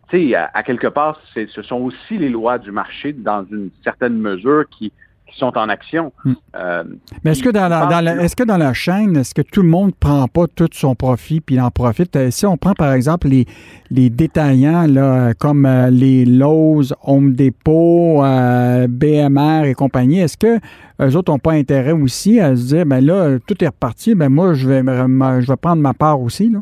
[0.08, 4.18] tu sais, à, quelque part, ce sont aussi les lois du marché dans une certaine
[4.18, 4.92] mesure qui,
[5.38, 6.12] sont en action.
[6.24, 6.32] Hmm.
[6.56, 6.84] Euh,
[7.24, 9.94] Mais est-ce que dans la, est-ce que dans la chaîne, est-ce que tout le monde
[9.94, 12.14] prend pas tout son profit puis en profite?
[12.16, 13.46] Euh, si on prend par exemple les,
[13.90, 18.22] les détaillants là, comme euh, les Lowe's, Home Depot,
[18.88, 20.58] BMR et compagnie, est-ce que
[21.00, 24.28] eux autres n'ont pas intérêt aussi à se dire, ben là, tout est reparti, ben
[24.28, 26.60] moi, je vais, je vais prendre ma part aussi, là?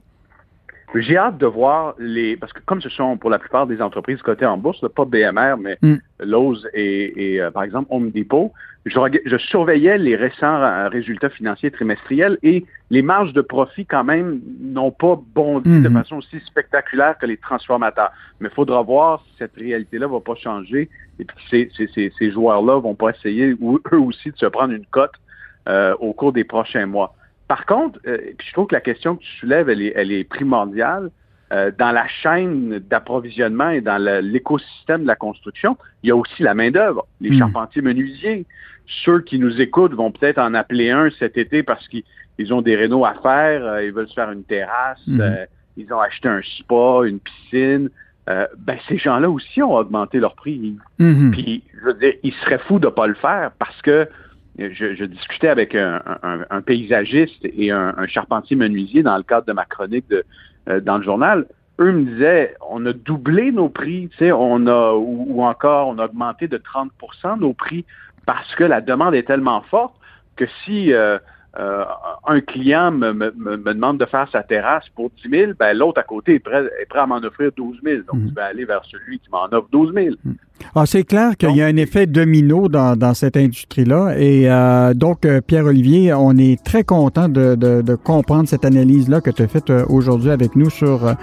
[0.95, 2.37] J'ai hâte de voir les.
[2.37, 5.57] Parce que comme ce sont pour la plupart des entreprises cotées en bourse, pas BMR,
[5.59, 5.97] mais mm.
[6.21, 8.53] Lowe's et, euh, par exemple Home Depot,
[8.85, 14.91] je, surveillais les récents résultats financiers trimestriels et les marges de profit quand même n'ont
[14.91, 15.93] pas bondi de mm-hmm.
[15.93, 18.11] façon aussi spectaculaire que les transformateurs.
[18.41, 22.31] Mais il faudra voir si cette réalité-là va pas changer et puis ces, ces, ces,
[22.33, 25.13] joueurs-là vont pas essayer eux aussi de se prendre une cote
[25.69, 27.15] euh, au cours des prochains mois.
[27.53, 31.11] Par contre, je trouve que la question que tu soulèves, elle est, elle est primordiale.
[31.51, 36.55] dans la chaîne d'approvisionnement et dans l'écosystème de la construction, il y a aussi la
[36.55, 37.39] main-d'œuvre, les hmm.
[37.41, 38.47] charpentiers menuisiers.
[39.05, 42.75] Ceux qui nous écoutent vont peut-être en appeler un cet été parce qu'ils ont des
[42.75, 45.21] rénaux à faire, ils veulent se faire une terrasse, hmm.
[45.77, 47.91] ils ont acheté un spa, une piscine.
[48.31, 50.77] Euh, ben, ces gens-là aussi ont augmenté leur prix.
[51.01, 51.31] Mm-hmm.
[51.33, 54.09] Puis, je veux dire, ils seraient fous de ne pas le faire parce que
[54.59, 60.09] je, discutais avec un, paysagiste et un, charpentier menuisier dans le cadre de ma chronique
[60.09, 60.25] de,
[60.69, 61.47] euh, dans le journal.
[61.81, 66.49] Eux me disaient, on a doublé nos prix, on a, ou, encore, on a augmenté
[66.49, 67.85] de 30% nos prix
[68.27, 69.95] parce que la demande est tellement forte
[70.37, 71.19] que si euh,
[71.59, 71.85] euh,
[72.27, 76.01] un client me, me, me, demande de faire sa terrasse pour 10 000, ben, l'autre
[76.01, 78.03] à côté est prêt, est prêt à m'en offrir 12 000.
[78.11, 78.29] Donc, mm.
[78.31, 80.15] je vais aller vers celui qui m'en offre 12 000.
[80.25, 80.33] Mm.
[80.75, 84.15] Ah, c'est clair qu'il y a un effet domino dans, dans cette industrie-là.
[84.17, 89.21] Et euh, donc, euh, Pierre-Olivier, on est très content de, de, de comprendre cette analyse-là
[89.21, 91.15] que tu as faite aujourd'hui avec nous sur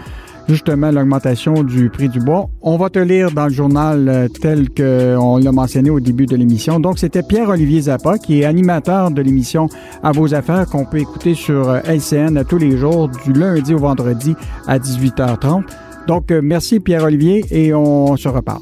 [0.49, 2.49] justement l'augmentation du prix du bois.
[2.61, 6.35] On va te lire dans le journal euh, tel qu'on l'a mentionné au début de
[6.35, 6.79] l'émission.
[6.79, 9.69] Donc, c'était Pierre-Olivier Zappa, qui est animateur de l'émission
[10.01, 13.79] À vos affaires, qu'on peut écouter sur euh, LCN tous les jours, du lundi au
[13.79, 14.35] vendredi
[14.67, 15.63] à 18h30.
[16.07, 18.61] Donc, euh, merci Pierre-Olivier et on se reparle.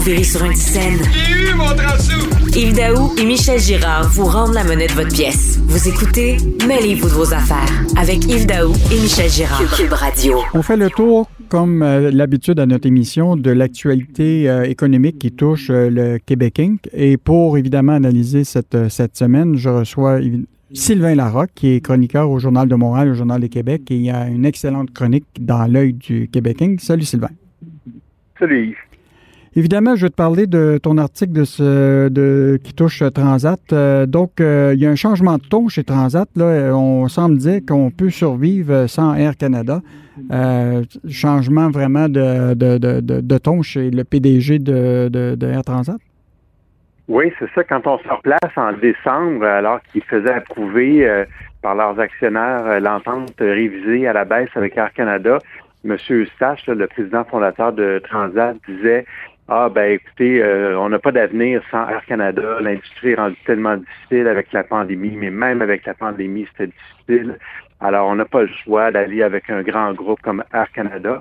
[0.00, 0.98] Virer sur une scène.
[2.56, 5.58] Yves Daou et Michel Girard vous rendent la monnaie de votre pièce.
[5.66, 9.60] Vous écoutez Mêlez-vous de vos affaires avec Yves Daou et Michel Girard.
[9.76, 10.38] Cube Radio.
[10.54, 15.32] On fait le tour, comme euh, l'habitude à notre émission, de l'actualité euh, économique qui
[15.32, 16.80] touche euh, le Québec Inc.
[16.92, 20.20] Et pour évidemment analyser cette, cette semaine, je reçois
[20.72, 24.02] Sylvain Larocque, qui est chroniqueur au Journal de Montréal, au Journal du Québec, et il
[24.02, 26.80] y a une excellente chronique dans l'œil du Québec Inc.
[26.80, 27.30] Salut Sylvain.
[28.38, 28.89] Salut Yves.
[29.56, 33.58] Évidemment, je vais te parler de ton article de ce, qui touche Transat.
[33.72, 36.28] Euh, donc, euh, il y a un changement de ton chez Transat.
[36.36, 36.72] Là.
[36.72, 39.80] On semble dire qu'on peut survivre sans Air Canada.
[40.30, 45.98] Euh, changement vraiment de, de, de, de, ton chez le PDG de, Air Transat?
[47.08, 47.64] Oui, c'est ça.
[47.64, 51.24] Quand on se replace en décembre, alors qu'ils faisaient approuver
[51.60, 55.38] par leurs actionnaires l'entente révisée à la baisse avec Air Canada,
[55.84, 55.96] M.
[56.10, 59.06] Eustache, le président fondateur de Transat, disait
[59.52, 63.76] ah ben écoutez, euh, on n'a pas d'avenir sans Air Canada, l'industrie est rendue tellement
[63.76, 66.72] difficile avec la pandémie, mais même avec la pandémie, c'était
[67.08, 67.36] difficile.
[67.80, 71.20] Alors, on n'a pas le choix d'aller avec un grand groupe comme Air Canada.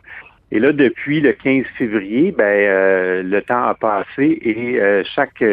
[0.51, 5.43] Et là, depuis le 15 février, ben euh, le temps a passé et euh, chaque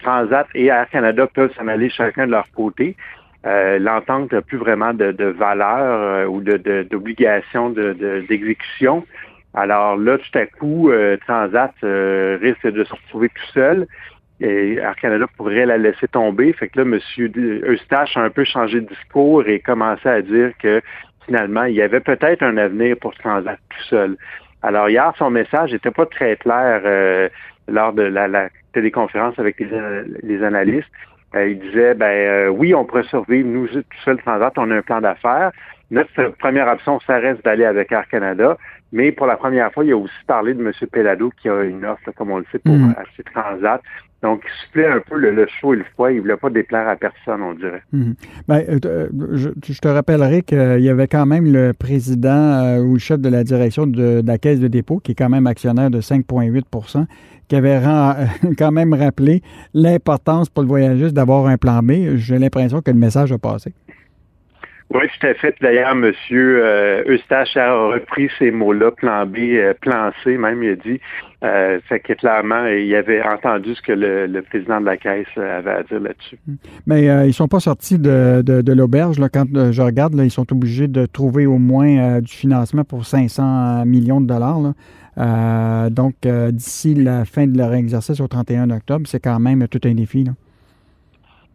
[0.00, 2.94] Transat et Air Canada peuvent s'en aller chacun de leur côté.
[3.44, 9.04] L'entente n'a plus vraiment de, valeur ou d'obligation de, d'exécution.
[9.54, 13.86] Alors là, tout à coup, euh, Transat euh, risque de se retrouver tout seul.
[14.40, 16.52] Et Air Canada pourrait la laisser tomber.
[16.54, 16.98] Fait que là, M.
[17.64, 20.80] Eustache a un peu changé de discours et commencé à dire que
[21.26, 24.16] finalement, il y avait peut-être un avenir pour Transat tout seul.
[24.62, 27.28] Alors hier, son message n'était pas très clair euh,
[27.68, 30.88] lors de la, téléconférence avec les, analystes.
[31.34, 35.00] il disait, ben oui, on pourrait survivre, nous, tout seul Transat, on a un plan
[35.00, 35.52] d'affaires.
[35.90, 38.56] Notre première option, ça reste d'aller avec Air Canada.
[38.92, 40.70] Mais pour la première fois, il a aussi parlé de M.
[40.90, 42.94] Pelado qui a une offre, comme on le sait, pour mm.
[42.98, 43.80] acheter Transat.
[44.22, 46.10] Donc, il soufflait un peu le, chaud et le froid.
[46.10, 47.82] Il ne voulait pas déplaire à personne, on dirait.
[47.92, 48.12] Mm.
[48.46, 52.94] Ben, euh, euh, je, te rappellerai qu'il y avait quand même le président euh, ou
[52.94, 55.90] le chef de la direction de, la Caisse de dépôt, qui est quand même actionnaire
[55.90, 57.06] de 5,8%
[57.48, 57.80] qui avait
[58.58, 59.42] quand même rappelé
[59.74, 62.16] l'importance pour le voyagiste d'avoir un plan B.
[62.16, 63.74] J'ai l'impression que le message a passé.
[64.94, 65.54] Oui, tout à fait.
[65.60, 66.12] D'ailleurs, M.
[66.32, 71.00] Euh, Eustache a repris ces mots-là, plan B, euh, plan C, même, il a dit.
[71.44, 75.70] Euh, fait que clairement, il avait entendu ce que le, président de la Caisse avait
[75.70, 76.38] à dire là-dessus.
[76.46, 76.56] Hum.
[76.86, 79.16] Mais euh, ils ne sont pas sortis de, l'auberge.
[79.32, 84.20] Quand je regarde, ils sont obligés de trouver au moins du financement pour 500 millions
[84.20, 84.74] de dollars.
[85.90, 86.14] donc,
[86.50, 90.26] d'ici la fin de leur exercice au 31 octobre, c'est quand même tout un défi.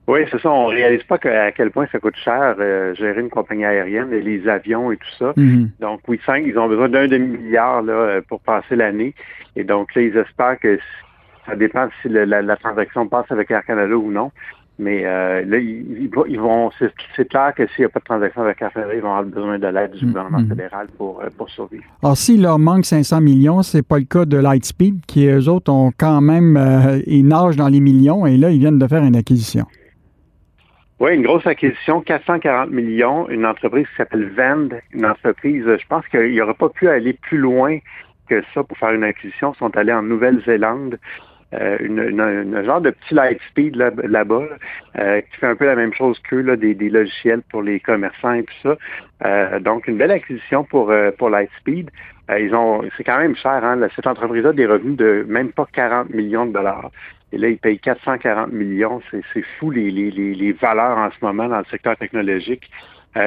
[0.07, 0.49] Oui, c'est ça.
[0.49, 4.21] On réalise pas à quel point ça coûte cher euh, gérer une compagnie aérienne, et
[4.21, 5.33] les avions et tout ça.
[5.35, 5.71] Mhm.
[5.81, 9.13] Donc, oui, cinq, ils ont besoin d'un demi-milliard là, euh, pour passer l'année.
[9.57, 10.79] Et donc, là, ils espèrent que
[11.45, 14.31] ça dépend si la, transaction passe avec Air Canada ou non.
[14.79, 18.61] Mais euh, là, ils, vont, c'est clair que s'il n'y a pas de transaction avec
[18.61, 20.11] Air Canada, ils vont avoir besoin de l'aide du mhm.
[20.11, 21.83] gouvernement fédéral pour, pour survivre.
[22.01, 25.71] Alors, s'il leur manque 500 millions, c'est pas le cas de Lightspeed, qui eux autres
[25.71, 26.57] ont quand même,
[27.07, 29.65] ils nagent dans les millions et là, ils viennent de faire une acquisition.
[30.99, 36.07] Oui, une grosse acquisition, 440 millions, une entreprise qui s'appelle Vend, une entreprise, je pense
[36.07, 37.77] qu'il n'y aurait pas pu aller plus loin
[38.27, 39.53] que ça pour faire une acquisition.
[39.53, 40.97] Ils sont allés en Nouvelle-Zélande.
[41.53, 44.47] Euh, genre de petit Lightspeed là-bas,
[44.97, 48.33] euh, qui fait un peu la même chose qu'eux, là, des, logiciels pour les commerçants
[48.33, 48.77] et tout ça.
[49.23, 51.89] Euh, donc, une belle acquisition pour, pour Lightspeed.
[52.37, 55.67] ils ont, c'est quand même cher, hein, cette entreprise a des revenus de même pas
[55.71, 56.91] 40 millions de dollars.
[57.31, 59.01] Et là, ils payent 440 millions.
[59.11, 62.69] C'est fou les, les, les, valeurs en ce moment dans le secteur technologique.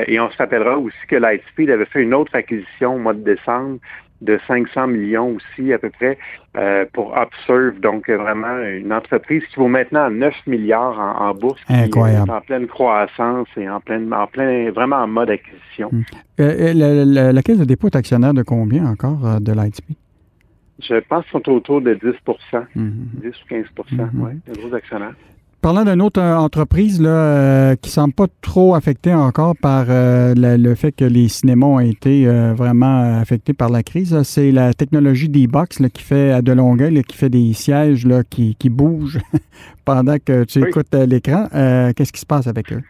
[0.07, 3.23] et on se rappellera aussi que Lightspeed avait fait une autre acquisition au mois de
[3.23, 3.79] décembre
[4.21, 6.19] de 500 millions aussi à peu près
[6.57, 7.81] euh, pour Upserve.
[7.81, 11.61] Donc vraiment une entreprise qui vaut maintenant 9 milliards en, bourse.
[11.69, 12.31] Incroyable.
[12.31, 15.89] en pleine croissance et en pleine, en plein, vraiment en mode acquisition.
[15.91, 16.03] Hmm.
[16.41, 19.97] Euh, euh, la, caisse de dépôt est actionnaire de combien encore de Lightspeed?
[20.81, 22.13] Je pense qu'ils sont autour de 10 10
[22.75, 22.91] hmm.
[23.27, 24.23] ou 15 hmm.
[24.23, 25.15] oui, un gros actionnaire.
[25.63, 29.87] Parlant d'une autre euh, entreprise là, euh, qui ne semble pas trop affectée encore par
[29.91, 34.73] euh, le, fait que les cinémas ont été vraiment affectés par la crise, c'est la
[34.73, 39.19] technologie D-Box qui fait à de Longueuil, qui fait des sièges là, qui, qui bougent
[39.85, 41.47] pendant que tu écoutes l'écran.
[41.95, 42.83] Qu'est-ce qui se passe avec eux?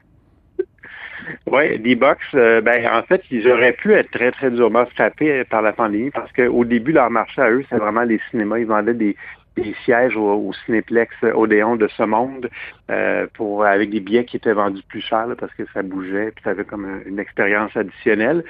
[1.46, 5.72] Oui, D-Box, ben, en fait, ils auraient pu être très, très durement frappés par la
[5.72, 8.58] pandémie parce qu'au début, leur marché à eux, c'est vraiment les cinémas.
[8.58, 9.16] Ils vendaient des,
[9.84, 12.48] sièges au, au Cinéplex Odéon de ce monde
[12.90, 16.42] euh, pour avec des billets qui étaient vendus plus cher parce que ça bougeait puis
[16.44, 18.44] ça avait comme une expérience additionnelle.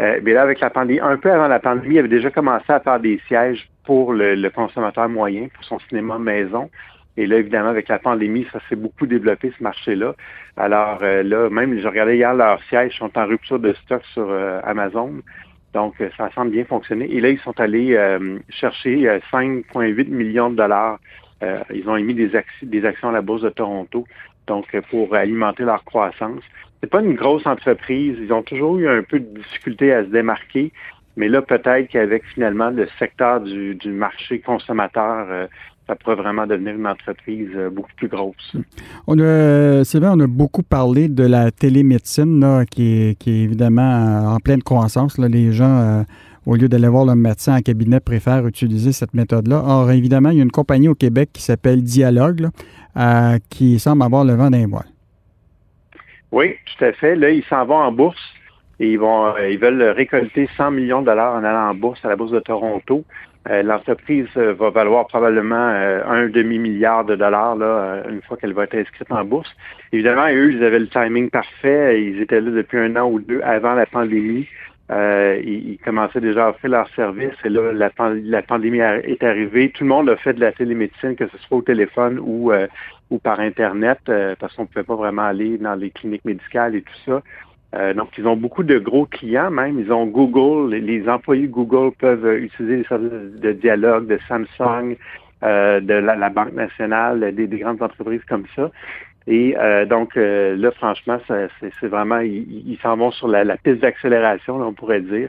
[0.00, 2.70] Euh, mais là, avec la pandémie, un peu avant la pandémie, il avait déjà commencé
[2.70, 6.70] à faire des sièges pour le, consommateur moyen, pour son cinéma maison.
[7.16, 10.14] Et là, évidemment, avec la pandémie, ça s'est beaucoup développé, ce marché-là.
[10.56, 14.30] Alors euh, là, même, je regardais hier, leurs sièges sont en rupture de stock sur
[14.64, 15.22] Amazon.
[15.76, 17.04] Donc, euh, ça semble bien fonctionner.
[17.12, 20.98] Et là, ils sont allés euh, chercher 5,8 euh, millions de dollars.
[21.70, 22.34] ils ont émis des,
[22.86, 24.06] actions à la Bourse de Toronto,
[24.46, 26.42] donc pour alimenter leur croissance.
[26.80, 28.16] C'est pas une grosse entreprise.
[28.18, 30.72] Ils ont toujours eu un peu de difficulté à se démarquer.
[31.18, 35.48] Mais là, peut-être qu'avec finalement le secteur du marché consommateur
[35.86, 38.56] ça pourrait vraiment devenir une entreprise euh, beaucoup plus grosse.
[39.06, 43.44] On a, vrai, on a beaucoup parlé de la télémédecine là, qui, est, qui est
[43.44, 45.16] évidemment euh, en pleine croissance.
[45.18, 45.28] Là.
[45.28, 46.02] Les gens, euh,
[46.44, 49.62] au lieu d'aller voir le médecin en cabinet, préfèrent utiliser cette méthode-là.
[49.64, 52.48] Or, évidemment, il y a une compagnie au Québec qui s'appelle Dialogue
[53.50, 54.88] qui semble avoir le vent d'un voile.
[56.32, 57.14] Oui, tout à fait.
[57.14, 58.32] Là, ils s'en vont en bourse
[58.80, 62.08] et ils vont ils veulent récolter 100 millions de dollars en allant en bourse à
[62.08, 63.04] la bourse de Toronto.
[63.50, 68.52] Euh, l'entreprise euh, va valoir probablement euh, un demi-milliard de dollars là, une fois qu'elle
[68.52, 69.50] va être inscrite en bourse.
[69.92, 72.02] Évidemment, eux, ils avaient le timing parfait.
[72.02, 74.48] Ils étaient là depuis un an ou deux avant la pandémie.
[74.90, 79.70] ils, commençaient déjà à offrir leurs services et là, la, pandémie est arrivée.
[79.70, 83.38] Tout le monde a fait de la télémédecine, que ce soit au téléphone ou par
[83.38, 84.00] Internet,
[84.40, 87.22] parce qu'on ne pouvait pas vraiment aller dans les cliniques médicales et tout ça.
[87.76, 89.78] Euh, donc, ils ont beaucoup de gros clients même.
[89.78, 90.74] Ils ont Google.
[90.74, 94.96] Les, employés Google peuvent euh, utiliser les services de dialogue de Samsung,
[95.42, 98.70] euh, de la, Banque nationale, des, grandes entreprises comme ça.
[99.28, 99.56] Et
[99.90, 105.28] donc, là, franchement, c'est vraiment, ils s'en vont sur la, piste d'accélération, on pourrait dire.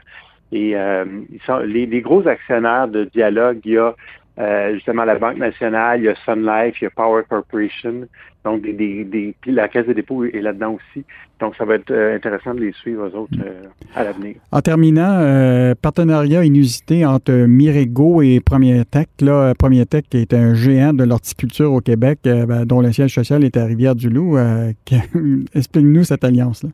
[0.52, 3.96] Et ils sont, les, les, gros actionnaires de dialogue, il y a
[4.38, 8.06] euh, justement la Banque nationale, il y a Sun Life, il y a Power Corporation.
[8.44, 8.72] Donc, des,
[9.04, 11.04] des, puis la Caisse de dépôt est là-dedans aussi.
[11.40, 13.64] Donc, ça va être euh, intéressant de les suivre, eux autres, euh,
[13.96, 14.36] à l'avenir.
[14.52, 19.08] En terminant, partenariat inusité entre Mirego et Premier Tech.
[19.20, 23.42] Là, Premier Tech est un géant de l'horticulture au Québec, ben, dont le siège social
[23.44, 24.38] est à Rivière-du-Loup.
[25.54, 26.70] Explique-nous cette alliance-là.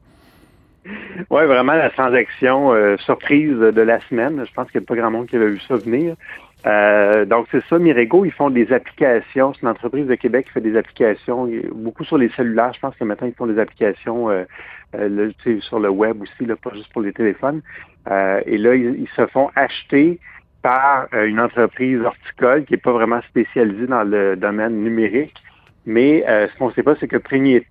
[1.31, 4.45] Oui, vraiment la transaction surprise de la semaine.
[4.47, 6.15] Je pense qu'il n'y a pas grand monde qui avait vu ça venir.
[6.67, 9.53] Euh, donc, c'est ça, Mirego, ils font des applications.
[9.53, 12.73] C'est une entreprise de Québec qui fait des applications, beaucoup sur les cellulaires.
[12.75, 14.45] Je pense que maintenant, ils font des applications euh,
[14.95, 17.61] euh sur le web aussi, là, pas juste pour les téléphones.
[18.11, 20.19] Euh, et là, ils, se font acheter
[20.63, 25.35] par une entreprise horticole qui n'est pas vraiment spécialisée dans le domaine numérique.
[25.85, 27.63] Mais ce qu'on ne sait pas, c'est que Premier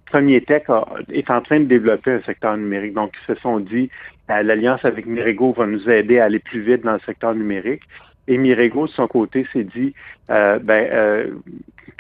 [0.42, 0.64] Tech
[1.12, 2.94] est en train de développer un secteur numérique.
[2.94, 3.90] Donc, ils se sont dit,
[4.30, 7.82] l'alliance avec Mirego va nous aider à aller plus vite dans le secteur numérique.
[8.28, 9.94] Et Mirego, de son côté, s'est dit,
[10.30, 11.28] euh, ben, euh,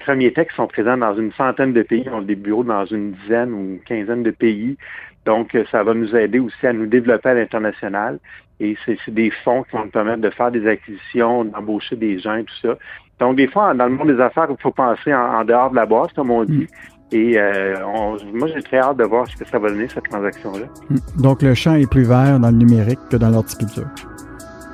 [0.05, 3.59] Tech sont présents dans une centaine de pays, ont des bureaux dans une dizaine ou
[3.59, 4.77] une quinzaine de pays.
[5.25, 8.19] Donc, euh, ça va nous aider aussi à nous développer à l'international.
[8.59, 12.35] Et c'est des fonds qui vont nous permettre de faire des acquisitions, d'embaucher des gens
[12.35, 12.77] et tout ça.
[13.19, 15.85] Donc, des fois, dans le monde des affaires, il faut penser en, dehors de la
[15.85, 16.67] boîte, comme on dit.
[17.11, 17.15] Mm.
[17.15, 17.75] Et euh,
[18.33, 20.65] moi, j'ai très hâte de voir ce que ça va donner, cette transaction-là.
[20.89, 21.21] Mm.
[21.21, 23.87] Donc, le champ est plus vert dans le numérique que dans l'horticulture.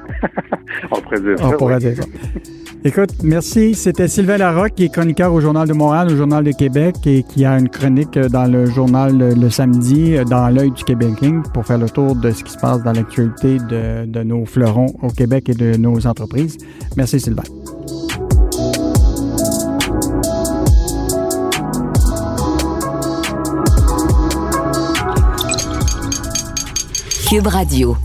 [0.92, 2.04] On pourrait dire ça.
[2.84, 3.76] Écoute, merci.
[3.76, 7.24] C'était Sylvain Larocque, qui est chroniqueur au Journal de Montréal, au Journal de Québec, et
[7.24, 11.10] qui a une chronique dans le journal le, samedi, dans l'œil du Québec
[11.54, 14.88] pour faire le tour de ce qui se passe dans l'actualité de, de nos fleurons
[15.02, 16.58] au Québec et de nos entreprises.
[16.96, 17.44] Merci, Sylvain.
[27.30, 27.96] Cube Radio.